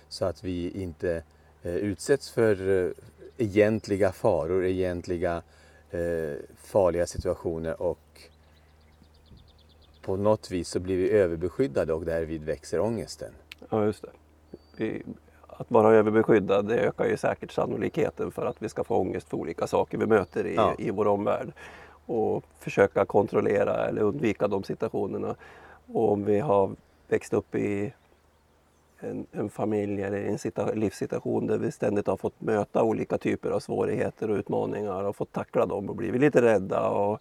[0.10, 1.24] så att vi inte
[1.64, 2.92] eh, utsätts för eh,
[3.38, 5.42] egentliga faror, egentliga
[5.92, 8.00] eh, farliga situationer och
[10.02, 13.32] på något vis så blir vi överbeskyddade och därvid växer ångesten.
[13.70, 14.10] Ja, just det.
[14.78, 15.04] Vi,
[15.60, 19.38] att vara överbeskyddad det ökar ju säkert sannolikheten för att vi ska få ångest för
[19.38, 20.76] olika saker vi möter i, ja.
[20.78, 21.52] i vår omvärld.
[22.06, 25.36] Och försöka kontrollera eller undvika de situationerna.
[25.94, 26.72] Och om vi har
[27.08, 27.94] växt upp i
[29.00, 33.60] en, en familj eller en livssituation där vi ständigt har fått möta olika typer av
[33.60, 37.20] svårigheter och utmaningar och fått tackla dem och blivit lite rädda och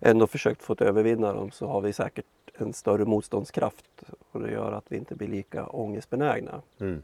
[0.00, 2.26] ändå försökt få övervinna dem så har vi säkert
[2.58, 4.02] en större motståndskraft
[4.32, 6.62] och det gör att vi inte blir lika ångestbenägna.
[6.80, 7.02] Mm,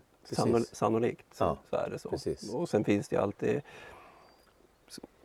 [0.73, 2.11] sannolikt så, så, är det så.
[2.11, 2.55] Precis.
[2.55, 3.63] Och sen finns det alltid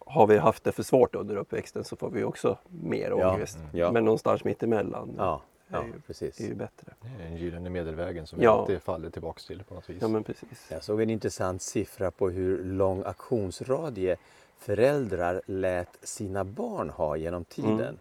[0.05, 3.57] har vi haft det för svårt under uppväxten så får vi också mer ångest.
[3.61, 3.91] Ja, ja.
[3.91, 6.39] Men någonstans mitt emellan ja, ja, är, ju, precis.
[6.39, 6.93] är ju bättre.
[7.01, 9.97] Det är den gyllene medelvägen som vi alltid faller tillbaks till på något vis.
[10.01, 10.67] Ja, men precis.
[10.69, 14.17] Jag såg en intressant siffra på hur lång aktionsradie
[14.57, 17.79] föräldrar lät sina barn ha genom tiden.
[17.79, 17.97] Mm.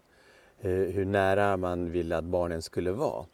[0.57, 3.25] Hur, hur nära man ville att barnen skulle vara.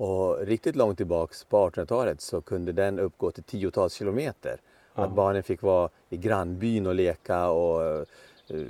[0.00, 4.60] Och riktigt långt tillbaks på 1800-talet så kunde den uppgå till tiotals kilometer.
[4.94, 5.02] Ja.
[5.02, 8.06] Att barnen fick vara i grannbyn och leka och
[8.50, 8.66] uh,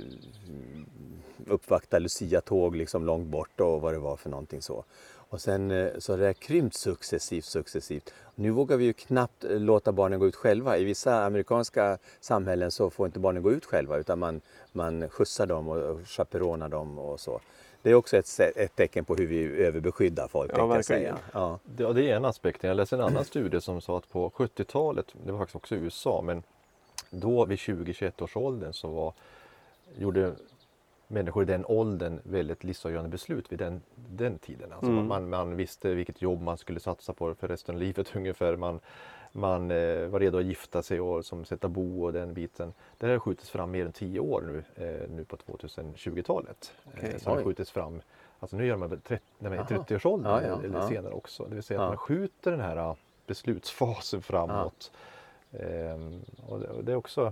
[1.47, 4.83] uppvakta Lucia-tåg liksom långt bort och vad det var för någonting så.
[5.13, 8.13] Och sen uh, så har det krympt successivt, successivt.
[8.35, 10.77] Nu vågar vi ju knappt låta barnen gå ut själva.
[10.77, 14.41] I vissa amerikanska samhällen så får inte barnen gå ut själva utan man,
[14.71, 17.41] man skjutsar dem och chaperonar dem och så.
[17.81, 20.51] Det är också ett, ett tecken på hur vi överbeskyddar folk.
[20.55, 21.01] Ja, verkligen.
[21.01, 21.17] Säga.
[21.33, 21.59] Ja.
[21.63, 22.63] Det, det är en aspekt.
[22.63, 25.77] Jag läste en annan studie som sa att på 70-talet, det var faktiskt också i
[25.77, 26.43] USA, men
[27.09, 29.13] då vid 20-21 års åldern så var,
[29.97, 30.33] gjorde
[31.07, 34.73] människor i den åldern väldigt livsavgörande beslut vid den, den tiden.
[34.73, 35.07] Alltså mm.
[35.07, 38.55] man, man visste vilket jobb man skulle satsa på för resten av livet ungefär.
[38.55, 38.79] Man,
[39.31, 42.73] man eh, var redo att gifta sig och som sätta bo och den biten.
[42.97, 46.73] Det har skjutits fram mer än tio år nu, eh, nu på 2020-talet.
[46.93, 47.09] Okay.
[47.09, 48.01] Eh, så har skjutits fram,
[48.39, 50.89] alltså nu gör man väl 30, nej, 30-årsåldern ja, ja, eller ja.
[50.89, 51.43] senare också.
[51.43, 52.95] Det vill säga att man skjuter den här
[53.27, 54.91] beslutsfasen framåt.
[55.51, 57.31] Ehm, och det, det, är också,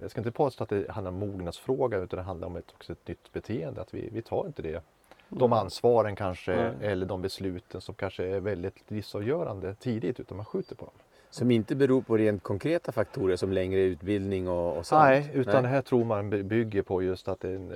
[0.00, 2.92] jag ska inte påstå att det handlar om mognadsfråga utan det handlar om ett, också
[2.92, 3.80] ett nytt beteende.
[3.80, 4.82] Att vi, vi tar inte det
[5.30, 6.74] de ansvaren kanske mm.
[6.82, 10.94] eller de besluten som kanske är väldigt livsavgörande tidigt utan man skjuter på dem.
[11.30, 15.02] Som inte beror på rent konkreta faktorer som längre utbildning och, och sånt?
[15.02, 15.62] Nej, utan Nej.
[15.62, 17.68] det här tror man bygger på just att det är en,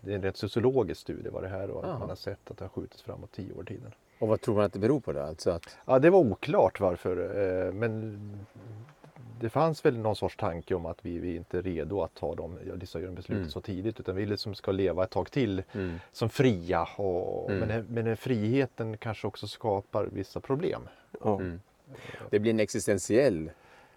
[0.00, 2.58] det är en rätt sociologisk studie vad det här och att man har sett att
[2.58, 3.92] det har skjutits framåt tio år tiden.
[4.18, 5.20] Och vad tror man att det beror på då?
[5.20, 5.76] Alltså att...
[5.86, 7.16] Ja, det var oklart varför
[7.66, 8.18] eh, men
[9.40, 12.34] det fanns väl någon sorts tanke om att vi, vi inte är redo att ta
[12.34, 13.50] de livsavgörande besluten mm.
[13.50, 15.98] så tidigt utan vi liksom ska leva ett tag till mm.
[16.12, 16.88] som fria.
[16.96, 17.68] Och, mm.
[17.68, 20.88] men, men den friheten kanske också skapar vissa problem.
[21.24, 21.60] Mm.
[22.30, 23.50] Det blir en existentiell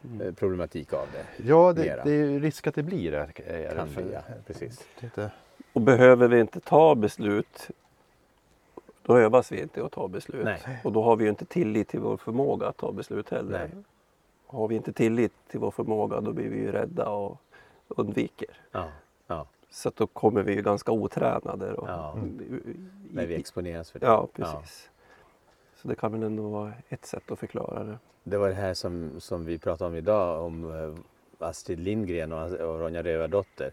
[0.04, 0.22] mm.
[0.22, 1.44] eh, problematik av det.
[1.48, 3.30] Ja, det, det är risk att det blir det.
[3.76, 4.88] Kan för, ja, precis.
[5.02, 5.32] Inte...
[5.74, 7.70] Och behöver vi inte ta beslut
[9.10, 10.46] då övas vi inte att ta beslut.
[10.46, 10.80] Nej.
[10.84, 13.70] Och då har vi inte tillit till vår förmåga att ta beslut heller.
[13.74, 13.84] Nej.
[14.48, 17.38] Har vi inte tillit till vår förmåga då blir vi ju rädda och
[17.88, 18.50] undviker.
[18.72, 18.88] Ja.
[19.28, 19.48] Ja.
[19.70, 21.74] Så då kommer vi ju ganska otränade.
[21.74, 22.18] Och, ja.
[23.12, 24.06] När vi exponeras för det.
[24.06, 24.90] Ja, precis.
[25.82, 27.98] Så det kan väl ändå vara ett sätt att förklara det.
[28.24, 32.52] Det var det här som, som vi pratade om idag om eh, Astrid Lindgren och,
[32.52, 33.72] och Ronja Rövardotter.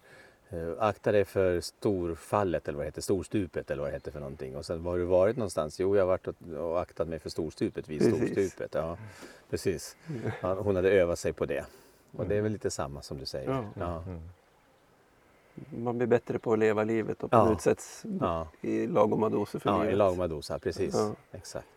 [0.52, 4.20] Uh, akta dig för storfallet eller vad det heter, storstupet eller vad det heter för
[4.20, 4.56] någonting.
[4.56, 5.80] Och sen var har du varit någonstans?
[5.80, 8.16] Jo, jag har varit och, och aktat mig för storstupet vid precis.
[8.16, 8.74] storstupet.
[8.74, 8.96] Ja,
[9.50, 9.96] precis.
[10.40, 11.64] Ja, hon hade övat sig på det.
[12.16, 13.50] Och det är väl lite samma som du säger.
[13.50, 13.64] Ja.
[13.74, 14.02] ja.
[14.06, 14.20] Mm.
[15.84, 17.52] Man blir bättre på att leva livet och man ja.
[17.52, 18.04] utsätts
[18.60, 19.88] i lagoma doser för ja, livet.
[19.88, 20.96] Ja, i lagoma doser, precis.
[21.32, 21.75] Exakt.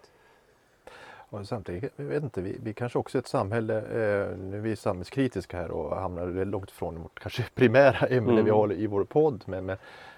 [1.29, 4.61] Och samtidigt, jag vet inte, vi, vi kanske också är ett samhälle, eh, nu är
[4.61, 8.45] vi samhällskritiska här och hamnar långt ifrån vårt kanske primära ämne mm.
[8.45, 9.43] vi har i vår podd.
[9.45, 9.77] Men, men,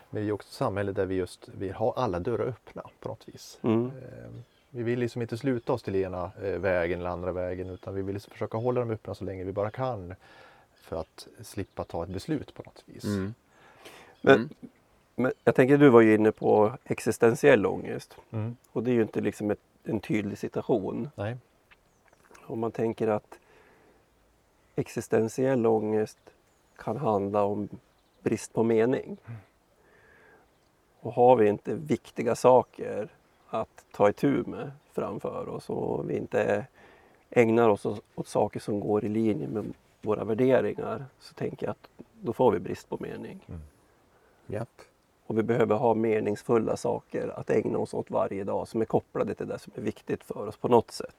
[0.10, 3.10] men vi är också ett samhälle där vi just vill ha alla dörrar öppna på
[3.10, 3.60] något vis.
[3.62, 3.86] Mm.
[3.86, 4.30] Eh,
[4.70, 8.02] vi vill liksom inte sluta oss till ena eh, vägen eller andra vägen utan vi
[8.02, 10.16] vill liksom försöka hålla dem öppna så länge vi bara kan.
[10.76, 13.04] för att slippa ta ett beslut på något vis.
[13.04, 13.34] Mm.
[14.22, 14.50] Men, Mm.
[15.16, 18.16] men jag tänker du var ju inne på existentiell ångest.
[18.32, 18.56] Mm.
[18.72, 21.10] Och det är ju inte liksom ett, en tydlig situation.
[21.16, 21.38] Nej.
[22.42, 23.40] Om man tänker att
[24.76, 26.20] existentiell ångest
[26.76, 27.70] kan handla om
[28.24, 29.18] brist på mening.
[31.00, 33.10] Och har vi inte viktiga saker
[33.48, 36.66] att ta itu med framför oss och vi inte
[37.30, 41.90] ägnar oss åt, saker som går i linje med våra värderingar så tänker jag att
[42.22, 43.46] då får vi brist på mening.
[44.48, 44.82] Japp.
[45.28, 49.36] Och vi behöver ha meningsfulla saker att ägna oss åt varje dag som är kopplade
[49.36, 51.16] till det som är viktigt för oss på något sätt.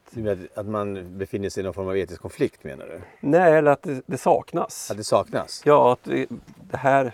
[0.53, 3.01] Att man befinner sig i någon form av etisk konflikt menar du?
[3.19, 4.91] Nej, eller att det, det saknas.
[4.91, 5.61] Att det saknas?
[5.65, 6.03] Ja, att
[6.71, 7.11] det här...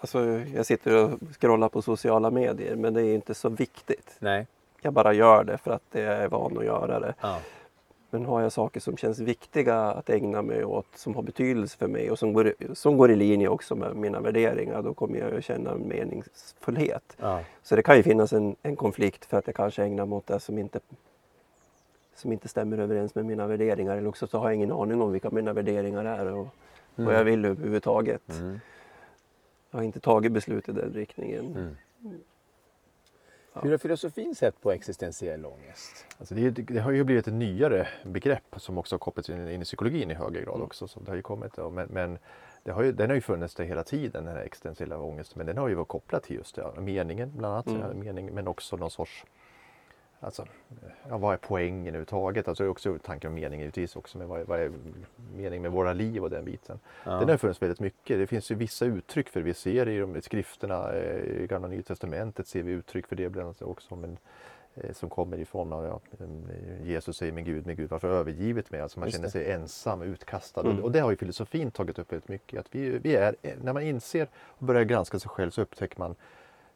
[0.00, 0.20] Alltså,
[0.54, 4.16] jag sitter och scrollar på sociala medier men det är inte så viktigt.
[4.18, 4.46] Nej.
[4.80, 7.14] Jag bara gör det för att jag är van att göra det.
[7.20, 7.38] Ja.
[8.14, 11.88] Men har jag saker som känns viktiga att ägna mig åt, som har betydelse för
[11.88, 15.34] mig och som går, som går i linje också med mina värderingar, då kommer jag
[15.34, 17.16] att känna en meningsfullhet.
[17.20, 17.40] Ja.
[17.62, 20.26] Så det kan ju finnas en, en konflikt för att jag kanske ägnar mig åt
[20.26, 20.80] det som inte,
[22.14, 23.96] som inte stämmer överens med mina värderingar.
[23.96, 26.48] Eller också så har jag ingen aning om vilka mina värderingar är och
[26.94, 28.28] vad jag vill överhuvudtaget.
[28.28, 28.60] Mm.
[29.70, 31.76] Jag har inte tagit beslut i den riktningen.
[32.02, 32.20] Mm.
[33.62, 36.06] Hur har filosofin sett på existentiell ångest?
[36.18, 39.48] Alltså det, är- det har ju blivit ett nyare begrepp som också har kopplats in,
[39.48, 40.88] in i psykologin i högre grad också.
[40.88, 42.18] Så det har ju kommit, men, men
[42.62, 45.38] det har ju, den har ju funnits där hela tiden, den här existentiella ångesten.
[45.38, 47.66] Men den har ju varit kopplad till just det, meningen bland annat.
[47.66, 47.98] Mm.
[47.98, 49.24] Mening, men också någon sorts
[50.24, 50.46] Alltså,
[51.08, 52.48] ja, vad är poängen överhuvudtaget?
[52.48, 54.18] Alltså det är också tanken om mening givetvis också.
[54.18, 54.72] Men vad är, vad är
[55.36, 56.78] mening med våra liv och den biten?
[57.04, 57.10] Ja.
[57.10, 58.18] Den har funnits väldigt mycket.
[58.18, 59.44] Det finns ju vissa uttryck för det.
[59.44, 63.28] Vi ser i de skrifterna, eh, i Gamla Nya Testamentet ser vi uttryck för det
[63.28, 63.96] bland annat också.
[63.96, 64.18] Men,
[64.74, 68.80] eh, som kommer ifrån, ja, eh, Jesus säger min Gud, min Gud, varför övergivit mig?
[68.80, 69.32] Alltså man Just känner det.
[69.32, 70.60] sig ensam, utkastad.
[70.60, 70.78] Mm.
[70.78, 72.60] Och, och det har ju filosofin tagit upp väldigt mycket.
[72.60, 76.14] Att vi, vi är, när man inser och börjar granska sig själv så upptäcker man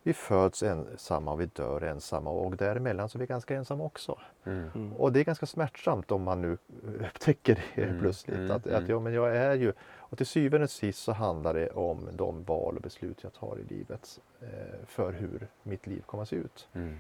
[0.09, 4.19] vi föds ensamma och vi dör ensamma och däremellan så är vi ganska ensamma också.
[4.45, 4.71] Mm.
[4.75, 4.93] Mm.
[4.93, 6.59] Och det är ganska smärtsamt om man nu
[7.07, 8.37] upptäcker det Mm, plötsligt.
[8.37, 8.83] mm, att, mm.
[8.83, 12.09] att ja, men jag är ju, och till syvende och sist så handlar det om
[12.13, 14.49] de val och beslut jag tar i livet eh,
[14.87, 16.69] för hur mitt liv kommer att se ut.
[16.73, 16.99] Mm.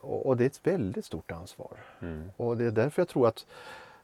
[0.00, 1.76] Och, och det är ett väldigt stort ansvar.
[2.00, 2.30] Mm.
[2.36, 3.46] Och det är därför jag tror att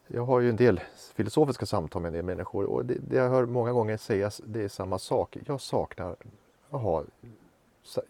[0.06, 0.80] jag har ju en del
[1.14, 4.62] filosofiska samtal med en del människor och det, det jag hör många gånger sägas det
[4.62, 5.36] är samma sak.
[5.46, 6.16] Jag saknar
[6.70, 7.04] att ha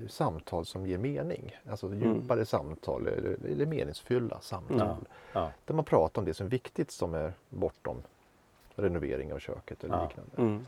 [0.09, 1.57] samtal som ger mening.
[1.71, 4.79] Alltså djupare samtal eller, eller meningsfulla samtal.
[4.79, 4.97] Ja.
[5.33, 5.51] Ja.
[5.64, 8.03] Där man pratar om det som är viktigt som är bortom
[8.75, 10.03] renovering av köket eller Ja.
[10.09, 10.31] liknande.
[10.37, 10.66] Mm.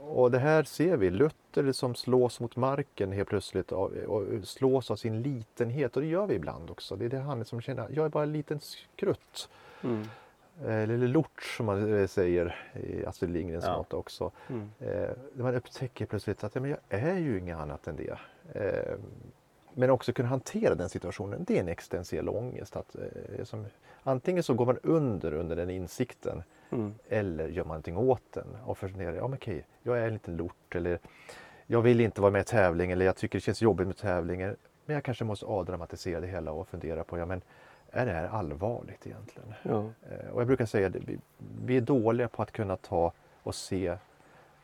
[0.00, 4.90] Och det här ser vi, Luther som slås mot marken helt plötsligt av, och slås
[4.90, 6.96] av sin litenhet och det gör vi ibland också.
[6.96, 9.48] Det är det han som känner, jag är bara en liten skrutt.
[9.82, 10.08] Mm.
[10.66, 13.86] Eh, Eller lort som man eh, säger i Astrid Lindgrens Ja.
[13.90, 13.96] ja.
[13.96, 14.30] också.
[14.48, 14.70] Mm.
[14.80, 18.18] Eh, man upptäcker plötsligt att ja, men jag är ju inget annat än det.
[18.60, 18.94] Eh,
[19.74, 22.76] men också kunna hantera den situationen, det är en existentiell ångest.
[22.76, 22.96] Att,
[23.38, 23.66] eh, som,
[24.02, 26.94] antingen så går man under under den insikten Mm.
[27.08, 30.36] eller gör man någonting åt den och funderar, ja men okej, jag är en liten
[30.36, 30.98] lort eller
[31.66, 34.56] jag vill inte vara med i tävling eller jag tycker det känns jobbigt med tävlingar.
[34.86, 37.42] Men jag kanske måste avdramatisera det hela och fundera på, ja men
[37.92, 39.54] är det här allvarligt egentligen?
[39.62, 39.84] Ja.
[40.10, 40.96] Eh, Och jag brukar säga att
[41.64, 43.96] vi, är dåliga på att kunna ta och se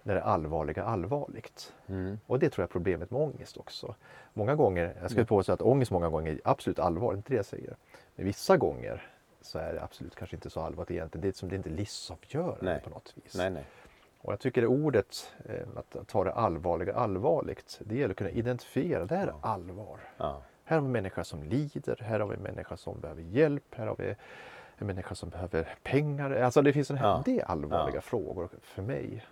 [0.03, 1.73] när det allvarliga allvarligt.
[1.87, 2.19] Mm.
[2.27, 3.95] Och det tror jag är problemet med ångest också.
[4.33, 7.47] Många gånger, jag skulle påstå att ångest många gånger är absolut allvarligt, inte det jag
[7.47, 7.77] säger.
[8.17, 9.11] Men vissa gånger
[9.41, 11.23] så är det absolut kanske inte så allvarligt egentligen.
[11.23, 12.81] Det är som det är inte livsavgörande Nej.
[12.81, 13.35] på något vis.
[13.37, 13.65] Nej, nej.
[14.21, 18.31] Och jag tycker det ordet, eh, att ta det allvarliga allvarligt, det gäller att kunna
[18.31, 20.01] identifiera, det här är allvar.
[20.17, 20.43] Ja.
[20.65, 23.75] Här har vi en människa som lider, här har vi en människa som behöver hjälp,
[23.75, 24.15] här har vi
[24.77, 26.31] en människa som behöver pengar.
[26.31, 27.23] Alltså det finns en Ja.
[27.25, 28.01] det är allvarliga Ja.
[28.01, 29.25] frågor för mig.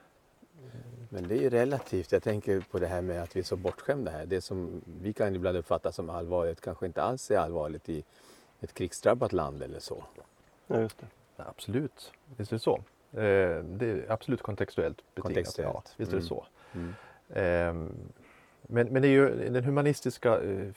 [1.09, 2.13] Men det är ju relativt.
[2.13, 4.27] Jag tänker på det här med att vi är så bortskämda här.
[4.27, 8.05] Det som vi kan ibland uppfatta som allvarligt kanske inte alls är allvarligt i
[8.61, 10.05] ett krigsdrabbat land eller så.
[10.67, 11.07] ja, just det.
[11.37, 12.77] Ja, absolut, visst är det så.
[13.13, 15.23] Eh, det är absolut kontextuellt betingat.
[15.23, 15.75] Kontextuellt.
[15.75, 16.29] Ja, visst är det Mm.
[16.29, 16.47] så.
[16.75, 16.95] Mm.
[17.35, 17.95] Ehm,
[18.63, 20.69] men, men det är ju den humanistiska eh,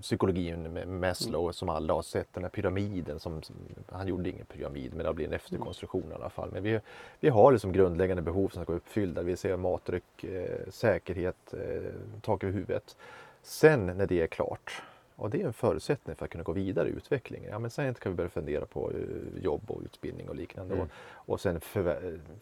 [0.00, 3.20] psykologin med Maslow som alla har sett, den här pyramiden.
[3.20, 3.42] Som,
[3.88, 6.50] han gjorde ingen pyramid men det blir en efterkonstruktion i alla fall.
[6.52, 6.80] Men vi,
[7.20, 9.22] vi har liksom grundläggande behov som ska vara uppfyllda.
[9.22, 12.96] Vi ser mat, dryck, eh, säkerhet, eh, tak över huvudet.
[13.42, 14.82] Sen när det är klart,
[15.16, 17.50] och det är en förutsättning för att kunna gå vidare i utvecklingen.
[17.50, 20.74] Ja, men sen kan vi börja fundera på eh, jobb och utbildning och liknande.
[20.74, 20.86] Mm.
[20.86, 21.60] Och, och sen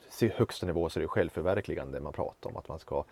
[0.08, 2.56] se högsta nivå så är det självförverkligande man pratar om.
[2.56, 3.04] Att man ska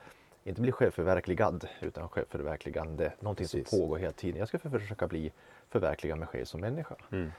[0.44, 3.12] inte bli självförverkligad utan självförverkligande.
[3.20, 3.68] Någonting Precis.
[3.70, 4.38] som pågår hela tiden.
[4.38, 5.32] Jag ska försöka bli
[5.68, 6.94] förverkliga mig själv som människa.
[7.12, 7.32] Mm.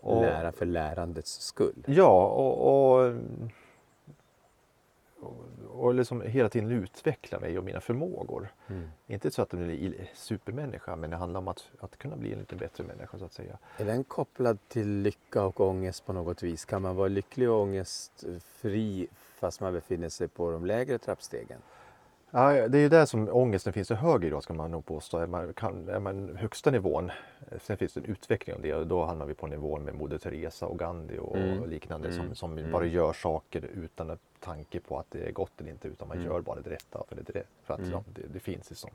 [0.00, 1.84] Och- Lära för lärandets skull.
[1.86, 3.14] Ja, och, och
[5.20, 8.48] och, och liksom hela tiden utveckla mig och mina förmågor.
[8.68, 8.90] Mm.
[9.06, 12.38] Inte så att jag blir supermänniska men det handlar om att, att kunna bli en
[12.38, 13.58] lite bättre människa så att säga.
[13.76, 16.64] Är den kopplad till lycka och ångest på något vis?
[16.64, 21.60] Kan man vara lycklig och ångestfri fast man befinner sig på de lägre trappstegen?
[22.30, 25.18] Ja, det är ju där som ångesten finns i hög grad ska man nog påstå.
[25.18, 27.10] Är man, kan, är man högsta nivån,
[27.60, 30.18] sen finns det en utveckling av det och då hamnar vi på nivån med Moder
[30.18, 31.70] Teresa och Gandhi och Mm.
[31.70, 32.26] liknande Mm.
[32.26, 32.72] som, som Mm.
[32.72, 36.30] bara gör saker utan tanke på att det är gott eller inte utan man Mm.
[36.30, 37.90] gör bara det rätta för det, för att Mm.
[37.92, 38.90] ja, det, det finns liksom.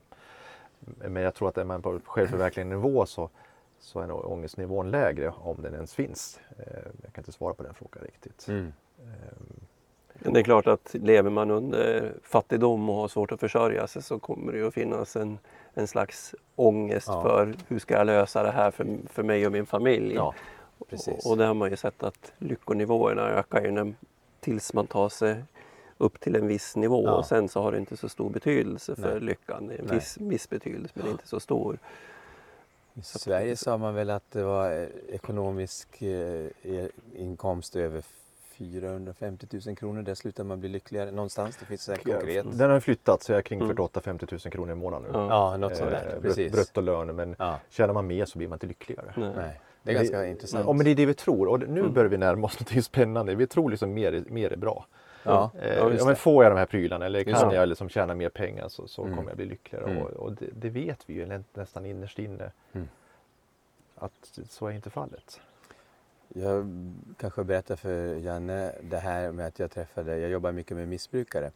[0.80, 3.30] Men jag tror att är man på självförverkligandenivå så,
[3.80, 6.40] så är nog ångestnivån lägre om den ens finns.
[6.58, 6.66] Eh,
[7.04, 8.48] Jag kan inte svara på den frågan riktigt.
[10.20, 14.20] Det är klart att lever man under fattigdom och har svårt att försörja sig så
[14.20, 15.40] kommer det ju att finnas en,
[15.74, 17.22] en slags ångest Ja.
[17.22, 20.14] för hur ska jag lösa det här för, för mig och min familj.
[20.16, 20.34] Ja,
[20.90, 21.26] precis.
[21.26, 23.94] Och, och det har man ju sett att lyckonivåerna ökar ju när,
[24.40, 25.44] tills man tar sig
[25.98, 27.12] upp till en viss nivå Ja.
[27.14, 29.20] och sen så har det inte så stor betydelse för Nej.
[29.20, 29.68] lyckan.
[29.68, 29.96] Det är en Nej.
[29.96, 31.78] viss, viss betydelse men inte så stor.
[32.94, 38.04] I Sverige sa man väl att det var eh, ekonomisk eh, e- inkomst över
[38.72, 40.02] 450 000 kronor.
[40.02, 41.58] Där slutar man bli lyckligare någonstans.
[41.60, 42.58] Det finns säkert konkret.
[42.58, 43.76] Den har flyttat så jag är kring Mm.
[43.78, 45.18] 48-50 000 kronor i månaden nu.
[45.18, 45.28] Ja.
[45.52, 46.06] Ja, något sånt där.
[46.08, 46.52] Eh, brut- Precis.
[46.52, 49.14] Bruttolön, men Ja, tjänar man mer så blir man inte lyckligare.
[49.18, 49.32] Nej.
[49.36, 49.60] nej.
[49.84, 50.66] Det är ganska intressant.
[50.68, 51.94] Ja, men det är det vi tror och nu Mm.
[51.94, 53.36] börjar vi närma oss något spännande.
[53.36, 54.86] Vi tror liksom mer, mer är bra.
[55.26, 56.16] Ja, Eh, Ja, ja, men det.
[56.16, 57.56] får jag de här prylarna eller kan det.
[57.56, 59.16] jag liksom tjäna mer pengar så, så Mm.
[59.16, 59.86] kommer jag bli lyckligare.
[59.92, 60.04] Mm.
[60.04, 62.88] Och, och det, det vet vi ju nä- nästan innerst inne Mm.
[63.96, 65.42] att så är inte fallet.
[66.36, 66.68] Jag
[67.18, 71.52] kanske berättar för Janne det här med att jag träffade, jag jobbar mycket med missbrukare.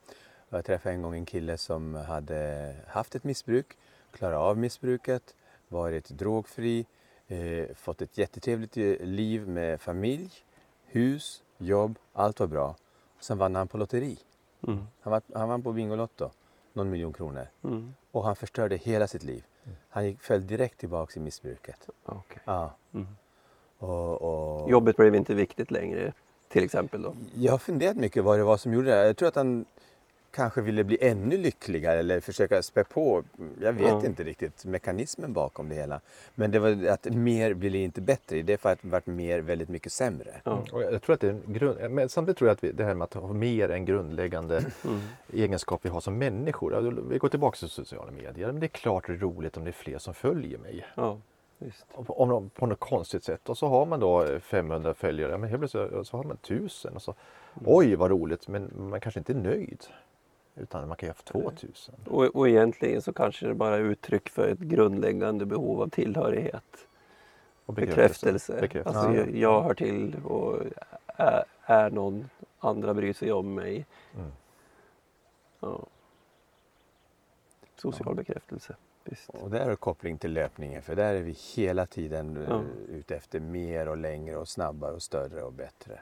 [0.50, 3.78] Jag träffade en gång en kille som hade haft ett missbruk,
[4.12, 5.36] klarat av missbruket,
[5.68, 6.86] varit drogfri,
[7.28, 10.32] eh, fått ett jättetrevligt eh, liv med familj,
[10.86, 12.76] hus, jobb, allt var bra.
[13.20, 14.20] Sen vann han på lotteri.
[14.68, 14.88] Mm.
[15.02, 16.32] Han vann, han vann på Bingolotto,
[16.74, 17.48] någon miljon kronor.
[17.63, 17.94] Mm.
[18.12, 19.44] Och han förstörde hela sitt liv.
[19.90, 21.90] Han gick, föll direkt tillbaka i missbruket.
[22.06, 22.42] Okej.
[22.46, 22.74] Ja.
[22.94, 23.08] Mm.
[23.80, 24.22] Och,
[24.62, 24.70] och...
[24.70, 26.13] Jobbet blev inte viktigt längre
[26.50, 27.13] till exempel då.
[27.36, 29.06] Jag har funderat mycket vad det var som gjorde det.
[29.08, 29.66] Jag tror att han
[30.32, 33.24] kanske ville bli ännu lyckligare eller försöka spä på.
[33.62, 34.06] Jag vet Ja.
[34.06, 36.02] inte riktigt mekanismen bakom det hela.
[36.36, 38.42] Men det var att mer blir inte bättre.
[38.42, 40.42] Det är för att det varit mer väldigt mycket sämre.
[40.72, 42.84] Och jag tror att det är en grund, men samtidigt tror jag att vi, det
[42.84, 45.00] här med att ha mer en grundläggande Mm.
[45.34, 47.02] egenskap vi har som människor.
[47.10, 48.48] Vi går tillbaka till sociala medier.
[48.48, 50.86] Men det är klart roligt om det är fler som följer mig.
[50.96, 51.18] Ja,
[51.58, 51.86] visst.
[51.93, 53.50] Om, om, på något konstigt sätt.
[53.50, 55.38] Och så har man då eh, 500 följare.
[55.38, 56.96] Men helt plötsligt så har man 1000.
[56.96, 57.15] Och så,
[57.65, 58.48] Oj vad roligt.
[58.48, 59.86] Men man kanske inte är nöjd.
[60.56, 61.96] Utan man kan ju ha haft 2000.
[62.06, 66.88] Och, och egentligen så kanske det bara är uttryck för ett grundläggande behov av tillhörighet.
[67.65, 68.62] Och Bekräftelse.
[68.62, 69.00] Bekräftelse.
[69.00, 69.26] Alltså Ja.
[69.26, 70.62] jag, jag hör till och
[71.08, 73.86] är, är någon, andra bryr sig om mig.
[74.15, 74.32] Mm.
[75.60, 75.86] Ja.
[77.76, 78.76] Social bekräftelse.
[79.10, 79.30] Visst.
[79.30, 80.82] Och där är koppling till löpningen.
[80.82, 82.63] För där är vi hela tiden eh, Ja.
[82.89, 86.00] ute efter mer och längre och snabbare och större och bättre.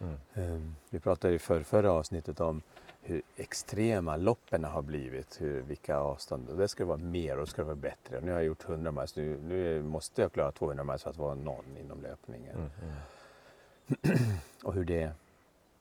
[0.00, 0.16] Mm.
[0.34, 2.62] Ehm, Vi pratade i för, förra avsnittet om
[3.02, 5.40] hur extrema loppen har blivit.
[5.40, 6.48] Hur, vilka avstånd.
[6.48, 8.16] Och det ska vara mer och det ska vara bättre.
[8.16, 9.16] Och nu har jag gjort 100 miles.
[9.16, 12.56] Nu, nu måste jag klara 200 miles för att vara någon inom löpningen.
[12.56, 12.70] Mm.
[12.82, 14.18] Mm.
[14.62, 15.10] Och hur det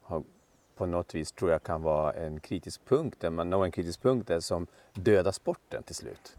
[0.02, 0.24] har,
[0.76, 3.18] på något vis tror jag kan vara en kritisk punkt.
[3.20, 6.38] Där man når en kritisk punkt där som dödar sporten till slut.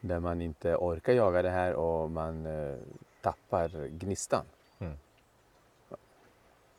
[0.00, 2.76] Där man inte orkar jaga det här och man eh,
[3.20, 4.44] tappar gnistan.
[4.78, 4.94] Mm.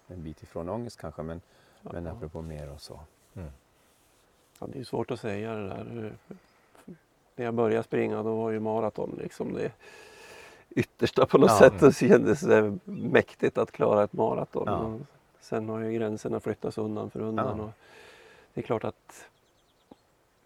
[0.08, 1.42] En bit ifrån ångest kanske men,
[1.82, 2.12] men Ja.
[2.12, 3.00] apropå mer och så.
[4.60, 6.14] Ja, det är svårt att säga det där.
[7.36, 9.72] När jag började springa då var ju maraton liksom det
[10.70, 11.60] yttersta på något Ja.
[11.60, 11.84] sätt.
[11.84, 14.64] Och så kändes det mäktigt att klara ett maraton.
[14.68, 14.98] Ja.
[15.40, 17.58] Sen har ju gränserna flyttats undan för undan.
[17.58, 17.64] Ja.
[17.64, 17.72] Och
[18.54, 19.26] det är klart att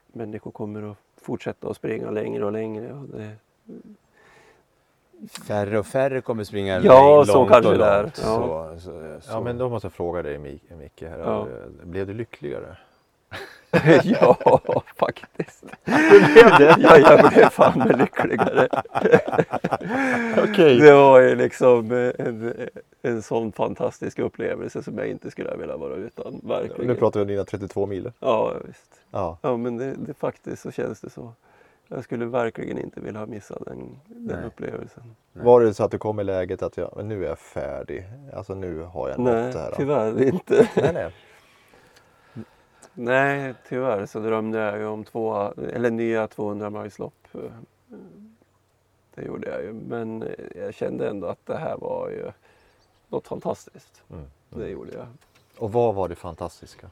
[0.08, 2.94] människor kommer att fortsätta att springa längre och längre.
[2.94, 3.32] Och det,
[5.48, 8.02] Färre och färre kommer springa Ja, långt så och kanske det är.
[8.02, 8.22] långt.
[8.24, 8.70] Ja.
[8.74, 9.32] Så, så, så.
[9.32, 11.02] Ja men då måste jag fråga dig Mi- Micke.
[11.02, 11.20] Här.
[11.20, 11.48] Ja.
[11.84, 12.78] Blev du lyckligare?
[14.04, 14.38] ja,
[14.96, 15.64] faktiskt.
[16.78, 18.68] Ja, jag blev fan med lyckligare.
[20.52, 20.80] Okej.
[20.80, 22.54] Det var ju liksom en,
[23.02, 26.42] en sån fantastisk upplevelse som jag inte skulle vilja vara utan.
[26.44, 26.88] Verkligen.
[26.88, 28.12] Nu pratar vi om dina 32 mil.
[28.20, 29.02] Ja, visst.
[29.12, 29.38] Ja.
[29.42, 31.34] Ja, men det, det faktiskt så känns det så.
[31.88, 34.46] Jag skulle verkligen inte vilja missa den, den Nej.
[34.46, 35.04] upplevelsen.
[35.34, 35.46] Nej.
[35.46, 38.04] Var det så att du kom i läget att jag, nu är jag färdig?
[38.34, 39.74] Alltså nu har jag Nej, nått det här.
[39.78, 40.70] tyvärr inte.
[40.76, 41.12] Nej, nej.
[42.94, 47.28] Nej, tyvärr så drömde jag ju om två, eller nya 200 mileslopp.
[49.16, 49.74] Det gjorde jag ju.
[49.74, 50.24] Men
[50.56, 52.32] jag kände ändå att det här var ju
[53.12, 54.04] något fantastiskt.
[54.10, 54.26] Mm.
[54.50, 55.08] Det gjorde jag.
[55.58, 56.90] Och vad var det fantastiska?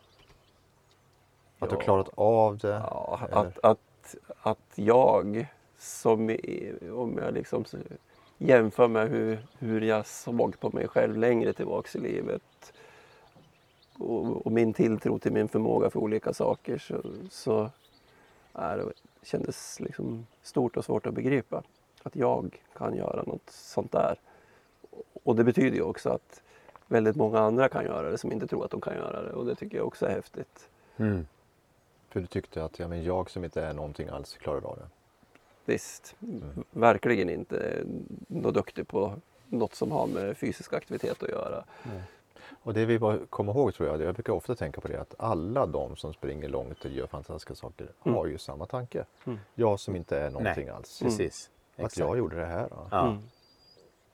[1.60, 1.82] Att du Ja.
[1.82, 2.68] klarat av det?
[2.68, 5.48] Ja, att, att, att jag,
[5.78, 6.38] som
[6.92, 7.66] om jag liksom
[8.38, 12.74] jämför med hur, hur jag såg på mig själv längre tillbaks i livet
[13.98, 17.02] och, och min tilltro till min förmåga för olika saker så,
[17.32, 17.70] så
[18.54, 18.92] är det
[19.24, 21.64] kändes liksom stort och svårt att begripa
[22.04, 24.16] att jag kan göra något sånt där.
[25.30, 26.42] Och det betyder ju också att
[26.88, 29.46] väldigt många andra kan göra det som inte tror att de kan göra det och
[29.46, 30.70] det tycker jag också är häftigt.
[30.98, 31.28] Mm.
[32.10, 34.88] För du tyckte att ja, men jag som inte är någonting alls klarar av det?
[35.66, 36.16] Visst,
[36.72, 37.84] verkligen inte
[38.28, 39.14] något duktig på
[39.48, 41.64] något som har med fysisk aktivitet att göra.
[42.64, 45.16] Och det vi bara kommer ihåg tror jag, jag brukar ofta tänka på det, att
[45.18, 48.18] alla de som springer långt och gör fantastiska saker Mm.
[48.18, 49.06] har ju samma tanke.
[49.26, 49.40] Mm.
[49.56, 50.76] Jag som inte är någonting Nej.
[50.76, 51.00] alls.
[51.00, 51.50] Precis.
[51.76, 51.98] Att Exakt.
[51.98, 52.68] jag gjorde det här.
[52.70, 52.88] Då.
[52.92, 53.08] Ja.
[53.08, 53.22] Mm.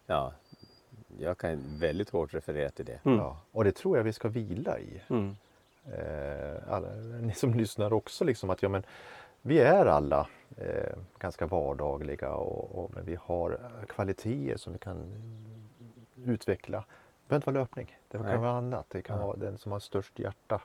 [0.05, 0.34] ja.
[1.20, 2.99] Jag kan väldigt hårt referera till det.
[3.05, 3.18] Mm.
[3.18, 3.38] Ja.
[3.51, 5.01] Och det tror jag vi ska vila i.
[5.07, 5.36] Mm.
[5.93, 6.88] Eh, alla,
[7.22, 8.84] ni som lyssnar också, liksom att ja, men,
[9.41, 14.97] vi är alla eh, ganska vardagliga och, och, men vi har kvaliteter som vi kan
[16.26, 16.78] utveckla.
[16.78, 18.38] Det behöver inte vara löpning, det kan Nej.
[18.38, 18.86] vara annat.
[18.89, 19.26] Det kan Ja.
[19.28, 20.61] vara den som har störst hjärta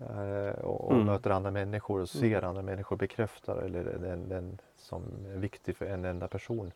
[0.00, 1.06] eh, och, och Mm.
[1.06, 5.02] möter andra människor och ser andra människor bekräftar eller den, den som
[5.34, 6.72] är viktig för en enda person.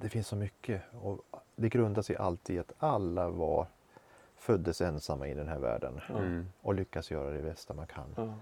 [0.00, 0.06] Mm.
[0.06, 1.18] Det finns så mycket och
[1.56, 3.66] det grundar sig alltid i att alla var
[4.36, 6.46] föddes ensamma i den här världen Mm.
[6.62, 8.14] och lyckas göra det bästa man kan.
[8.16, 8.34] Ja.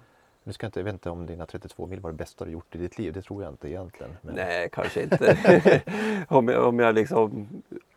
[0.45, 2.79] Nu ska jag inte vänta om dina 32 mil var det bästa du gjort i
[2.79, 4.17] ditt liv, det tror jag inte egentligen.
[4.23, 5.83] Men Nej, kanske inte.
[6.29, 7.49] om, jag, om jag liksom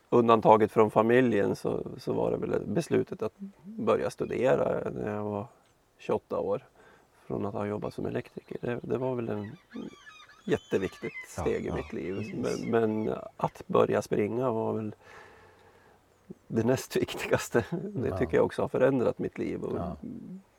[0.09, 3.34] undantaget från familjen så, så var det väl beslutet att
[3.64, 5.47] börja studera när jag var
[5.97, 6.64] 28 år.
[7.28, 8.57] Från att ha jobbat som elektriker.
[8.62, 9.51] Det, det var väl en
[10.43, 12.35] jätteviktigt Ja, steg i ja, mitt liv.
[12.35, 14.95] Men, men att börja springa var väl
[16.47, 17.65] det näst viktigaste.
[17.81, 19.97] Det tycker jag också har förändrat mitt liv och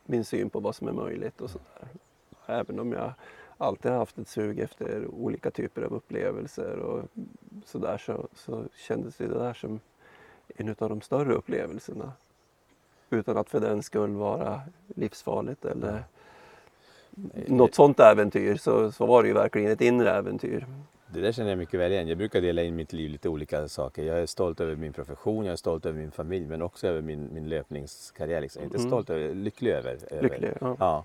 [0.04, 1.88] min syn på vad som är möjligt och sådär.
[2.46, 3.12] Även om jag
[3.58, 7.04] alltid har haft ett sug efter olika typer av upplevelser och
[7.64, 9.80] sådär så, så kändes det där som
[10.56, 12.12] en av de större upplevelserna.
[13.10, 16.04] Utan att för den skull vara livsfarligt eller
[17.46, 20.66] något sånt äventyr så, så var det ju verkligen ett inre äventyr.
[21.14, 22.08] Det där känner jag mycket väl igen.
[22.08, 24.02] Jag brukar dela in mitt liv lite olika saker.
[24.04, 27.02] Jag är stolt över min profession, jag är stolt över min familj men också över
[27.02, 28.40] min, min löpningskarriär.
[28.40, 28.62] Liksom.
[28.62, 28.90] Inte Mm.
[28.90, 29.98] stolt över, lycklig över.
[30.10, 30.22] över.
[30.22, 30.76] Lycklig, ja.
[30.78, 31.04] Ja,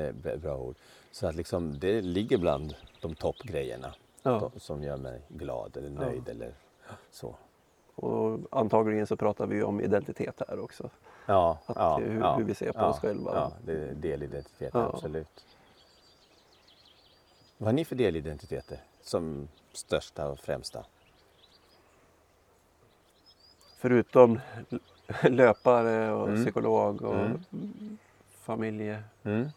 [0.00, 0.76] eh, bra- ord.
[1.10, 4.50] Så att liksom, det ligger bland de toppgrejerna Ja.
[4.56, 6.50] som gör mig glad eller nöjd eller
[7.10, 7.34] så.
[7.94, 10.90] Och antagligen så pratar vi om identitet här också.
[11.28, 13.34] Ja, Att, ja, hur, ja, hur vi ser på oss själva.
[13.34, 15.46] Ja, det är delidentitet, absolut.
[17.58, 20.84] Vad har ni för delidentiteter som största och främsta?
[23.76, 24.40] Förutom
[25.22, 26.44] löpare och Mm.
[26.44, 27.98] psykolog och Mm.
[28.40, 29.02] familjefar.
[29.24, 29.48] Mm?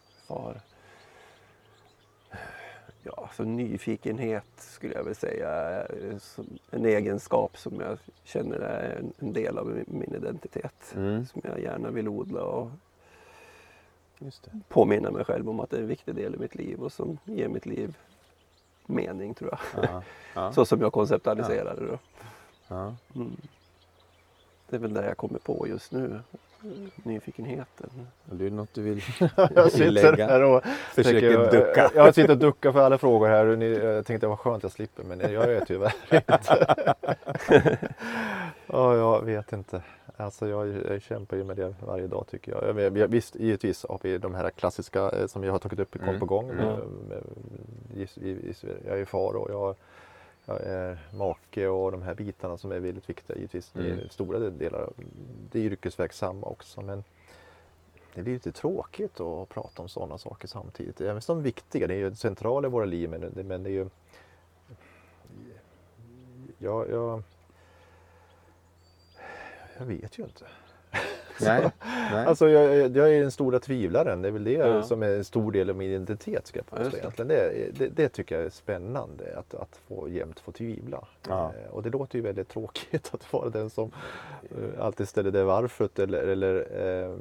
[3.04, 6.10] Ja, alltså nyfikenhet skulle jag väl säga är
[6.70, 10.92] en egenskap som jag känner är en, del av min- identitet.
[10.96, 11.26] Mm.
[11.26, 12.70] Som jag gärna vill odla och
[14.68, 17.18] påminna mig själv om att det är en viktig del i mitt liv och som
[17.24, 17.96] ger mitt liv
[18.86, 19.84] mening tror jag.
[19.84, 20.02] Ja,
[20.34, 21.98] ja, Så som jag konceptualiserar det då.
[22.68, 22.94] ja.
[23.14, 23.36] Mm.
[24.68, 26.20] Det är väl det jag kommer på just nu.
[27.02, 27.90] Nyfikenheten.
[28.30, 29.00] Har du något du vill
[29.54, 31.90] jag sitter här och Försöker tänker, ducka.
[31.94, 34.62] Jag, jag sitter och duckar för alla frågor här och ni, jag tänkte vad skönt
[34.62, 36.66] jag slipper men jag det tyvärr inte.
[38.66, 39.82] ja, jag vet inte.
[40.16, 42.68] Alltså jag, jag kämpar ju med det varje dag tycker jag.
[42.84, 42.98] jag.
[42.98, 46.08] jag- Visst, givetvis har vi de här klassiska eh, som jag har tagit upp gång
[46.08, 46.20] Mm.
[46.20, 46.50] på gång.
[46.50, 46.66] Mm.
[46.66, 47.22] Med, med,
[48.16, 48.54] i-
[48.86, 49.76] jag är far och jag, är
[51.12, 53.70] make och de här bitarna som är väldigt viktiga givetvis.
[53.72, 54.08] Det är Mm.
[54.08, 54.92] stora delar.
[55.50, 57.04] Det är yrkesverksamma också men
[58.14, 61.00] det blir lite tråkigt att prata om sådana saker samtidigt.
[61.00, 63.62] Även om de är viktiga, det är ju centrala i våra liv men det, men
[63.62, 63.88] det är ju...
[66.58, 67.22] Jag, jag,
[69.78, 70.44] jag vet ju inte.
[71.40, 71.70] Nej,
[72.12, 72.26] nej.
[72.26, 74.22] Alltså jag, jag är den stora tvivlaren.
[74.22, 74.82] Det är väl det Ja.
[74.82, 76.98] som är en stor del av min identitet ska jag Ja, påstå det.
[76.98, 77.28] egentligen.
[77.28, 81.04] Det, det, det tycker jag är spännande att, att få jämt få tvivla.
[81.28, 81.52] Ja.
[81.64, 83.90] Eh, Och det låter ju väldigt tråkigt att vara den som
[84.42, 87.16] eh, alltid ställer det varför eller, eller eh,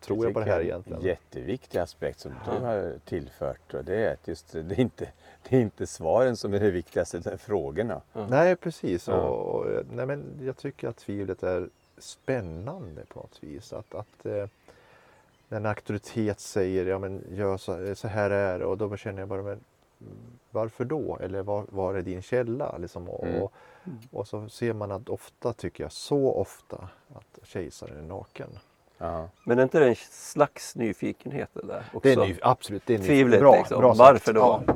[0.00, 0.98] tror jag på det här egentligen.
[1.00, 2.52] En jätteviktig aspekt som Ja.
[2.52, 5.08] du har tillfört och det är att just, det, är inte,
[5.48, 8.00] det är inte svaren som är det viktigaste, är frågorna.
[8.28, 9.08] Nej precis.
[9.08, 9.14] Ja.
[9.14, 11.68] Och, och, nej, men jag tycker att tvivlet är
[12.02, 13.72] spännande på något vis.
[13.72, 14.48] Att, att eh,
[15.48, 19.28] en auktoritet säger ja, men gör så, så här är det och då känner jag
[19.28, 19.60] bara men
[20.50, 21.18] varför då?
[21.20, 22.78] Eller var, var är din källa?
[22.78, 23.42] Liksom, och, Mm.
[23.42, 23.52] och,
[24.10, 28.58] och så ser man att ofta, tycker jag, så ofta att kejsaren är naken.
[29.02, 29.28] Ja.
[29.44, 32.00] Men är inte det en slags nyfikenhet det där också?
[32.02, 33.80] Det är ny, absolut, det är Tvivlet bra, liksom.
[33.80, 33.94] bra.
[33.94, 34.40] Varför då?
[34.40, 34.74] Ja.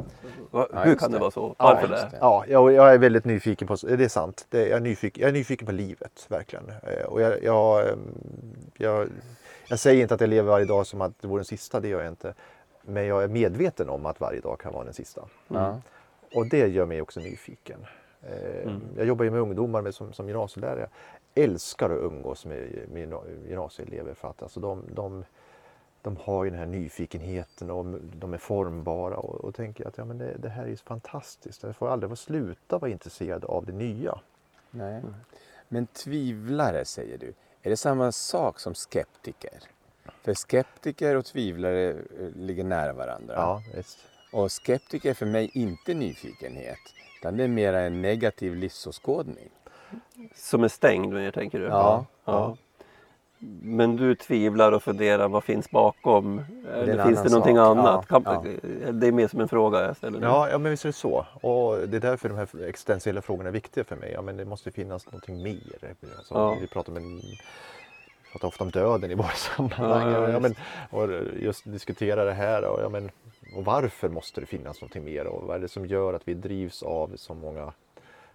[0.73, 1.21] Ja, Hur kan det det.
[1.21, 1.55] vara så?
[1.59, 2.19] Ja, Varför just det?
[2.21, 4.47] Ja, jag, jag är väldigt nyfiken på, det är sant.
[4.49, 6.65] Det, jag, är nyfiken, jag är nyfiken på livet, verkligen.
[6.83, 7.99] Eh, Och jag, jag, ehm,
[8.77, 9.09] jag,
[9.69, 11.89] jag säger inte att jag lever varje dag som att det vore den sista, det
[11.89, 12.35] gör jag inte.
[12.83, 15.23] Men jag är medveten om att varje dag kan vara den sista.
[15.49, 15.81] Ja.
[16.35, 17.87] Och det gör mig också nyfiken.
[18.23, 18.81] Eh, Mm.
[18.97, 20.89] Jag jobbar ju med ungdomar med, som, som gymnasielärare.
[21.39, 25.25] Älskar att umgås med, med gymna- gymnasieelever för att alltså de, de,
[26.03, 30.05] de har ju den här nyfikenheten och de är formbara och, och tänker att ja,
[30.05, 31.63] men det, det här är ju fantastiskt.
[31.63, 34.19] Jag får aldrig få sluta vara intresserad av det nya.
[34.71, 35.03] Nej.
[35.69, 37.33] Men tvivlare säger du,
[37.63, 39.61] är det samma sak som skeptiker?
[40.23, 41.97] För skeptiker och tvivlare eh,
[42.37, 43.35] ligger nära varandra.
[43.35, 43.99] Ja, visst.
[44.33, 46.79] Och skeptiker är för mig inte nyfikenhet,
[47.19, 49.51] utan det är mera en negativ livsåskådning.
[50.35, 51.65] Som är stängd, mer, tänker du?
[51.65, 52.05] Ja.
[52.25, 52.57] ja.
[53.63, 56.45] Men du tvivlar och funderar, vad finns bakom?
[56.75, 57.77] Eller finns det någonting sak.
[57.77, 58.09] annat?
[58.09, 58.23] Kan,
[58.93, 60.27] Det är mer som en fråga jag ställer nu.
[60.27, 61.27] Ja, ja, men visst är det så.
[61.41, 64.13] Och det är därför de här existentiella frågorna är viktiga för mig.
[64.13, 65.95] Ja, men det måste finnas någonting mer.
[66.19, 66.57] Alltså.
[66.61, 67.21] Vi pratar om en
[68.27, 70.13] vi pratar ofta om döden i våra sammanhang.
[70.13, 70.55] Ja, ja, Ja, men,
[70.91, 71.09] och
[71.41, 72.65] just diskutera det här.
[72.65, 73.11] Och, ja, men,
[73.57, 75.27] och varför måste det finnas någonting mer?
[75.27, 77.73] Och vad är det som gör att vi drivs av så många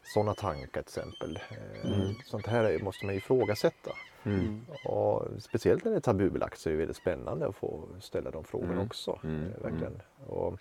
[0.03, 1.39] sådana tankar till exempel?
[1.49, 2.13] Eh, Mm.
[2.25, 3.91] Sånt här måste man ifrågasätta.
[4.23, 4.65] Mm.
[4.85, 8.43] Och speciellt när det är tabubelagt så är det väldigt spännande att få ställa de
[8.43, 8.85] frågorna Mm.
[8.85, 9.19] också.
[9.23, 9.43] Mm.
[9.45, 10.01] eh, Verkligen.
[10.27, 10.59] Och,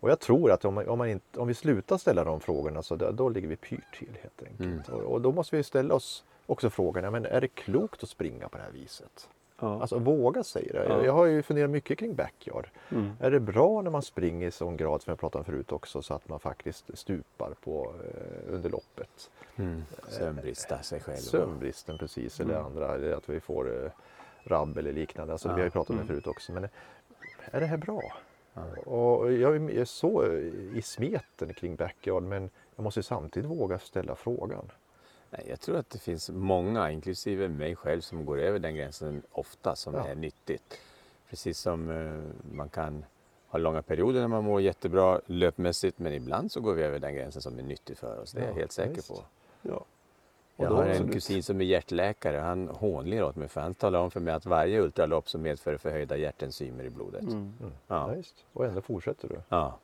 [0.00, 2.82] och jag tror att om, man, om, man inte, om vi slutar ställa de frågorna
[2.82, 4.88] så då, då ligger vi pyrt till helt enkelt.
[4.88, 5.00] Mm.
[5.04, 8.08] Och, och då måste vi ställa oss också frågan, ja, men är det klokt att
[8.08, 9.28] springa på det här viset?
[9.60, 9.80] Ja.
[9.80, 10.84] Alltså våga säga det.
[10.88, 11.04] Ja.
[11.04, 12.68] Jag, har ju funderat mycket kring backyard.
[12.90, 13.10] Mm.
[13.20, 16.02] Är det bra när man springer i sån grad som jag pratade om förut också
[16.02, 19.30] så att man faktiskt stupar på eh, under loppet?
[19.56, 19.82] Mm.
[20.08, 21.16] Sömnbrista sig själv.
[21.16, 22.66] Sömnbristen precis eller Mm.
[22.66, 23.90] andra, eller att vi får eh,
[24.44, 25.32] rabb eller liknande.
[25.32, 25.54] Alltså, Ja.
[25.54, 26.06] Vi har ju pratat om det Mm.
[26.14, 26.52] förut också.
[26.52, 26.64] Men
[27.50, 28.02] är det här bra?
[28.86, 30.26] Och jag är jag är så
[30.74, 34.70] i smeten kring backyard men jag måste samtidigt våga ställa frågan.
[35.48, 39.76] Jag tror att det finns många, inklusive mig själv, som går över den gränsen ofta
[39.76, 40.06] som Ja.
[40.06, 40.80] är nyttigt.
[41.30, 43.04] Precis som eh, man kan
[43.48, 47.14] ha långa perioder när man mår jättebra löpmässigt men ibland så går vi över den
[47.14, 48.32] gränsen som är nyttig för oss.
[48.32, 49.08] Det är jag Ja, helt säker visst.
[49.08, 49.20] på.
[49.62, 49.84] Ja.
[50.56, 51.12] Och Jag har en absolut.
[51.12, 54.34] kusin som är hjärtläkare och han hånler åt mig för han talar om för mig
[54.34, 57.22] att varje ultralopp så medför förhöjda hjärtenzymer i blodet.
[57.22, 57.34] Mm.
[57.60, 57.72] Mm.
[57.86, 58.14] Ja.
[58.16, 58.22] Ja.
[58.52, 59.40] Och ändå fortsätter du.
[59.48, 59.78] Ja.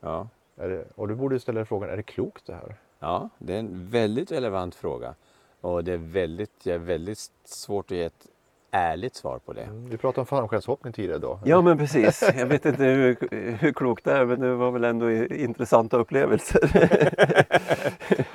[0.00, 0.28] Ja.
[0.54, 2.76] Det, och du borde ställa dig frågan, är det klokt det här?
[3.00, 5.14] Ja, det är en väldigt relevant fråga.
[5.60, 8.26] Och det är väldigt, jag är väldigt svårt att ge ett
[8.70, 9.62] ärligt svar på det.
[9.62, 9.90] Mm.
[9.90, 11.38] Vi pratade om fallskärmshoppning tidigare idag.
[11.44, 12.22] Ja men precis.
[12.36, 13.16] Jag vet inte hur,
[13.60, 16.70] hur klokt det är men det var väl ändå intressanta upplevelser.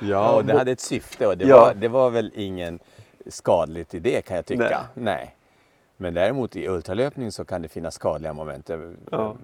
[0.00, 1.60] Ja, och det hade ett syfte och det, Ja.
[1.60, 2.78] var, det var väl ingen
[3.26, 4.80] skadligt i det kan jag tycka.
[4.94, 5.36] Nej.
[5.96, 8.70] Men däremot i ultralöpning så kan det finnas skadliga moment.
[9.10, 9.36] Ja.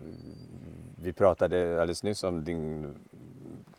[1.03, 2.95] Vi pratade alldeles nyss om din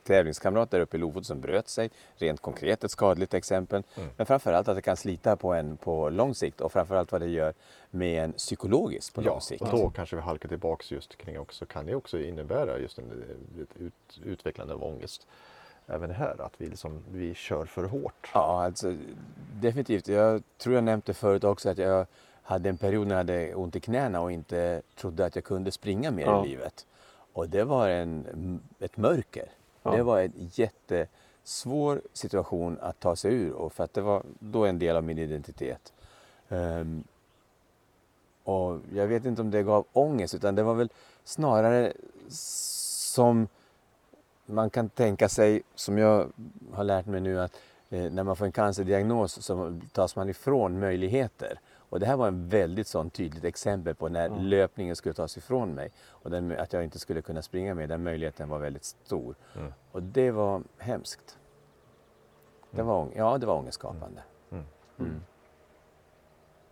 [0.04, 1.90] tävlingskamrat där uppe i Lofoten som bröt sig.
[2.16, 3.84] Rent konkret ett skadligt exempel.
[3.98, 4.10] Mm.
[4.18, 7.28] Men framförallt att det kan slita på en på lång sikt och framförallt vad det
[7.28, 7.54] gör
[7.92, 9.62] med en psykologiskt på Ja, lång sikt.
[9.62, 13.24] och då kanske vi halkar tillbaks just kring också, kan det också innebära just en,
[13.62, 15.28] ett ut, utvecklande av ångest.
[15.88, 18.30] Även här, att vi, liksom, vi kör för hårt.
[18.34, 18.96] Ja, alltså
[19.54, 20.08] definitivt.
[20.08, 22.06] Jag tror jag nämnde förut också att jag
[22.44, 25.72] hade en period när jag hade ont i knäna och inte trodde att jag kunde
[25.72, 26.46] springa mer Ja.
[26.46, 26.86] i livet.
[27.34, 29.46] Och det var en, ett mörker.
[29.84, 29.92] Ja.
[29.92, 34.66] Det var en jättesvår situation att ta sig ur och för att det var då
[34.66, 35.94] en del av min identitet.
[36.50, 37.04] Um,
[38.44, 40.90] och jag vet inte om det gav ångest utan det var väl
[41.24, 41.94] snarare
[42.28, 43.48] som
[44.46, 46.28] man kan tänka sig, som jag
[46.74, 47.60] har lärt mig nu, att
[47.90, 51.60] eh, när man får en cancerdiagnos så tas man ifrån möjligheter.
[51.94, 54.36] Och det här var en väldigt sån tydligt exempel på när Ja.
[54.40, 57.88] löpningen skulle tas ifrån mig och den, att jag inte skulle kunna springa mer.
[57.88, 59.36] Den möjligheten var väldigt stor.
[59.56, 59.74] Mm.
[59.92, 61.38] Och det var hemskt.
[62.72, 62.88] Det Mm.
[62.88, 64.22] var, ja, det var ångestskapande.
[64.52, 64.64] Mm.
[65.00, 65.22] Mm.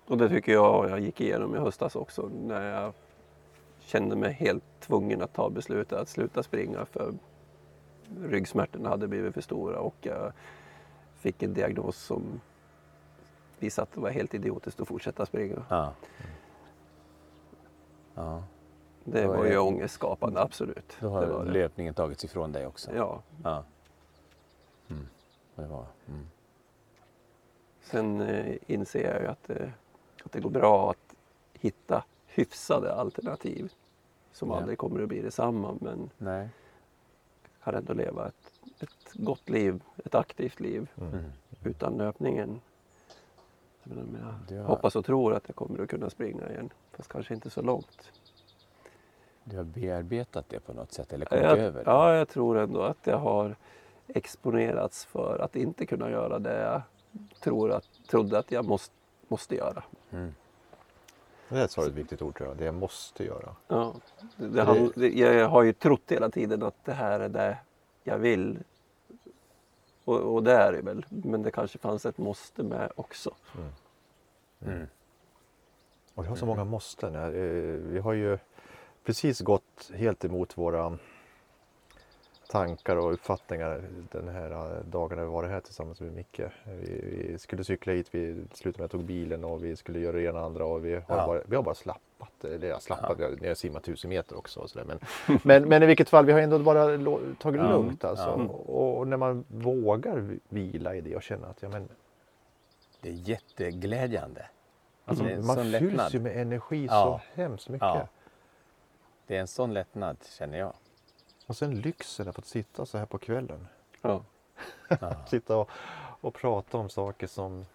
[0.08, 2.94] Och det tycker jag jag gick igenom i höstas också när jag
[3.80, 7.14] kände mig helt tvungen att ta beslutet att sluta springa för
[8.24, 10.34] ryggsmärtorna hade blivit för stora och jag
[11.20, 12.42] fick en diagnos som
[13.64, 15.66] visade att det var helt idiotiskt att fortsätta springa.
[15.70, 15.94] Ja.
[18.16, 18.44] ja.
[19.04, 20.98] Det var ju det- ångestskapande, absolut.
[21.00, 21.52] Då det har var det.
[21.52, 22.92] löpningen tagits ifrån dig också.
[22.96, 23.22] Ja.
[23.44, 23.64] Ja.
[24.90, 25.08] Mm.
[25.56, 26.28] Det var, mm.
[27.82, 29.70] Sen eh, inser jag ju att, eh,
[30.26, 31.16] att det går bra att
[31.54, 33.74] hitta hyfsade alternativ
[34.32, 34.58] som Ja.
[34.58, 36.50] aldrig kommer att bli detsamma men Nej.
[37.64, 41.14] kan ändå leva ett, ett gott liv, ett aktivt liv Mm.
[41.14, 41.32] Mm.
[41.64, 42.62] utan löpningen.
[43.84, 46.70] Men jag Du har- hoppas och tror att jag kommer att kunna springa igen.
[46.92, 48.12] Fast kanske inte så långt.
[49.44, 51.92] Du har bearbetat det på något sätt eller kommit Jag, över det?
[51.92, 53.56] ja, jag tror ändå att jag har
[54.08, 56.82] exponerats för att inte kunna göra det jag
[57.40, 58.94] tror att, trodde att jag måste,
[59.28, 59.84] måste göra.
[60.12, 60.34] Mm.
[61.50, 63.56] Det du ett viktigt ord tror jag, det jag måste göra.
[63.68, 63.94] Ja,
[64.36, 67.58] det, det, jag har ju trott hela tiden att det här är det
[68.04, 68.60] jag vill.
[70.12, 71.06] Och, och det är det väl.
[71.10, 73.36] Men det kanske fanns ett måste med också.
[73.56, 73.70] Mm.
[74.66, 74.88] mm.
[76.16, 77.16] Och vi har så många måsten.
[77.16, 77.30] Eh,
[77.92, 78.38] vi har ju
[79.04, 80.98] precis gått helt emot våra
[82.52, 83.82] tankar och uppfattningar
[84.12, 86.40] den här eh, dagen när vi varit här tillsammans med Micke.
[86.66, 90.00] Vi, vi skulle cykla hit, vi slutade med att jag tog bilen och vi skulle
[90.00, 91.28] göra det ena och andra och vi har, Ja.
[91.28, 92.44] bara, vi har bara slappat.
[92.46, 94.86] Eller jag slappat, vi har- ni har simmat tusen meter också och sådär.
[94.86, 95.00] Men,
[95.44, 96.86] men, men i vilket fall, vi har ändå bara
[97.40, 97.72] tagit det Ja.
[97.72, 98.24] lugnt alltså.
[98.26, 98.54] Ja.
[98.54, 101.90] Och, och när man vågar vila i det och känna att ja, men,
[103.02, 104.46] Det är jätteglädjande.
[105.06, 106.14] Alltså, en man fylls lättnad.
[106.14, 107.22] ju med energi Ja.
[107.36, 107.88] så hemskt mycket.
[107.88, 108.08] Ja.
[109.28, 110.74] Det är en sån lättnad känner jag.
[111.52, 113.68] Och sen lyxen att få sitta så här på kvällen.
[114.02, 114.24] Ja.
[115.28, 115.70] Sitta och,
[116.22, 117.66] och prata om saker som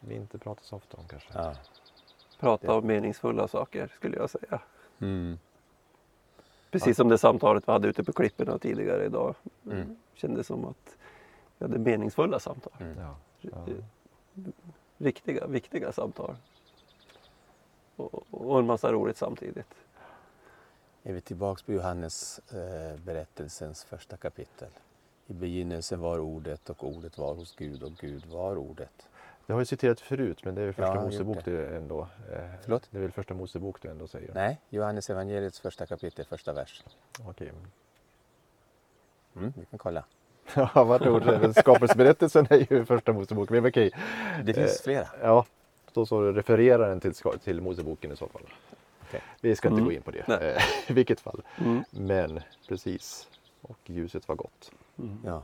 [0.00, 1.28] vi inte pratar så ofta om kanske.
[1.34, 1.54] Ja.
[2.40, 4.60] Prata Det- om meningsfulla saker skulle jag säga.
[5.00, 5.38] Mm.
[6.70, 9.34] Precis som det samtalet vi hade ute på klipporna tidigare idag.
[9.66, 9.96] Mm.
[10.14, 10.96] Kändes som att
[11.58, 12.72] vi hade meningsfulla samtal.
[12.80, 12.98] Mm.
[12.98, 13.16] Ja.
[13.40, 13.66] Ja.
[14.96, 16.36] Viktiga, viktiga samtal.
[17.96, 19.74] Och, och en massa roligt samtidigt.
[21.02, 24.68] Är vi tillbaks på Johannes eh, berättelsens första kapitel.
[25.26, 29.08] I begynnelsen var ordet och ordet var hos Gud och Gud var ordet.
[29.46, 31.50] Det har ju citerat förut men det är väl Ja, första gjort Mosebok det.
[31.50, 32.00] du ändå.
[32.32, 32.88] Eh, Förlåt?
[32.90, 34.34] Det är väl första Mosebok du ändå säger?
[34.34, 36.84] Nej, Johannes evangeliets första kapitel, första vers.
[37.28, 37.52] Okej.
[39.36, 40.04] Mm, vi kan kolla.
[40.54, 41.56] Ja, vad roligt.
[41.60, 43.50] Skapelseberättelsen är ju första Mosebok.
[43.50, 43.90] Men okej.
[44.44, 45.06] Det finns Eh, flera.
[45.22, 45.46] Ja,
[45.92, 48.42] då så refererar den till, till Moseboken i så fall.
[49.40, 49.84] Vi ska inte Mm.
[49.84, 50.28] gå in på det.
[50.56, 51.42] Eh, I vilket fall.
[51.58, 51.84] Mm.
[51.90, 53.28] Men precis.
[53.62, 54.72] Och ljuset var gott.
[54.98, 55.18] Mm.
[55.24, 55.42] Ja.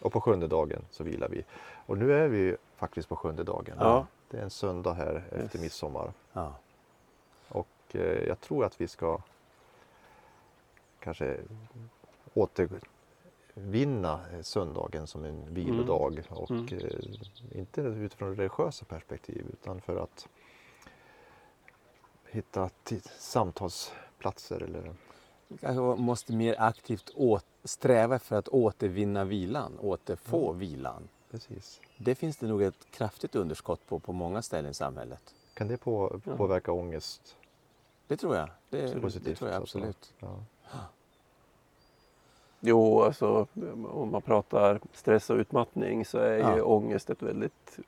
[0.00, 1.44] Och på sjunde dagen så vilar vi.
[1.86, 3.76] Och nu är vi faktiskt på sjunde dagen.
[3.78, 4.06] Ja.
[4.30, 5.54] Det är en söndag här efter Yes.
[5.62, 6.12] midsommar.
[6.32, 6.54] Ja.
[7.48, 9.18] Och eh, jag tror att vi ska
[11.00, 11.36] kanske
[12.34, 16.22] återvinna eh, söndagen som en vilodag.
[16.30, 16.66] Och Mm.
[16.72, 20.28] eh, inte utifrån religiösa perspektiv utan för att
[22.30, 22.70] hitta
[23.18, 24.94] samtalsplatser eller
[25.48, 27.10] Vi kanske måste mer aktivt
[27.64, 31.08] sträva för att återvinna vilan, återfå vilan.
[31.30, 31.80] precis.
[31.98, 35.34] Det finns det nog ett kraftigt underskott på på många ställen i samhället.
[35.54, 36.36] Kan det på, Ja.
[36.36, 37.36] påverka ångest?
[38.06, 38.48] Det tror jag.
[38.70, 39.78] Det, det Positivt, tror jag alltså.
[39.78, 40.12] absolut.
[40.18, 40.36] Ja.
[42.60, 43.46] Jo, alltså
[43.92, 46.56] om man pratar stress och utmattning så är Ja.
[46.56, 47.78] ju ångest ett väldigt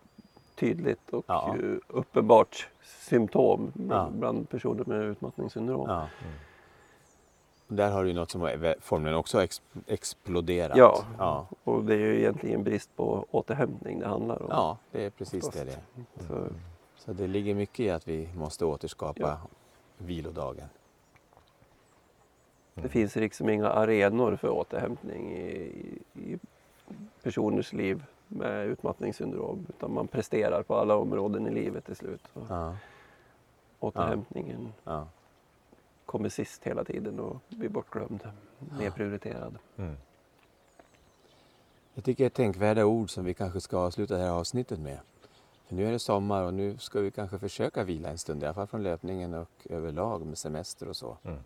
[0.61, 1.56] tydligt och Ja.
[1.88, 4.08] uppenbart symptom Ja.
[4.12, 5.88] bland personer med utmattningssyndrom.
[5.88, 5.96] Ja.
[5.96, 6.34] Mm.
[7.68, 10.76] Där har du ju något som formligen också har ex, exploderat.
[11.18, 11.46] Ja.
[11.64, 14.48] Och det är ju egentligen brist på återhämtning det handlar om.
[14.50, 15.78] ja, det är precis det det är.
[16.28, 16.46] Så,
[16.96, 19.38] Så det ligger mycket i att vi måste återskapa Ja.
[19.98, 20.68] vilodagen.
[22.74, 25.50] det finns liksom inga arenor för återhämtning i,
[26.14, 26.38] i, i
[27.22, 29.66] personers liv med utmattningssyndrom.
[29.68, 32.22] Utan man presterar på alla områden i livet till slut.
[32.34, 32.76] Så Ja.
[33.80, 35.06] återhämtningen Ja.
[36.06, 38.20] kommer sist hela tiden och blir bortglömd.
[38.78, 39.58] Nedprioriterad.
[39.76, 39.96] Mm.
[41.94, 44.98] Jag tycker det är tänkvärda ord som vi kanske ska avsluta det här avsnittet med.
[45.66, 48.46] För nu är det sommar och nu ska vi kanske försöka vila en stund, i
[48.46, 51.16] alla fall från löpningen och överlag med semester och så.
[51.22, 51.38] Mm.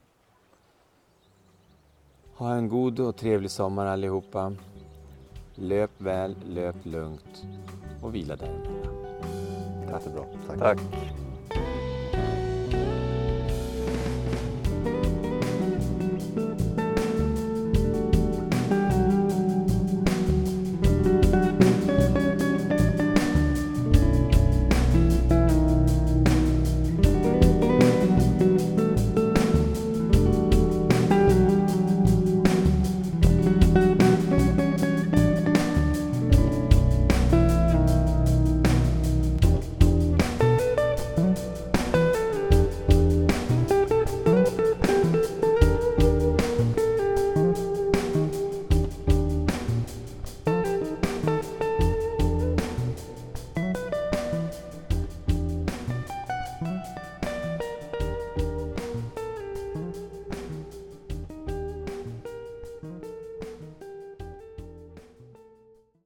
[2.34, 4.54] Ha en god och trevlig sommar allihopa.
[5.54, 7.44] Löp väl, löp lugnt
[8.02, 8.94] och vila däremellan.
[9.92, 10.24] Jättebra.
[10.46, 10.58] Tack.
[10.58, 10.78] Tack.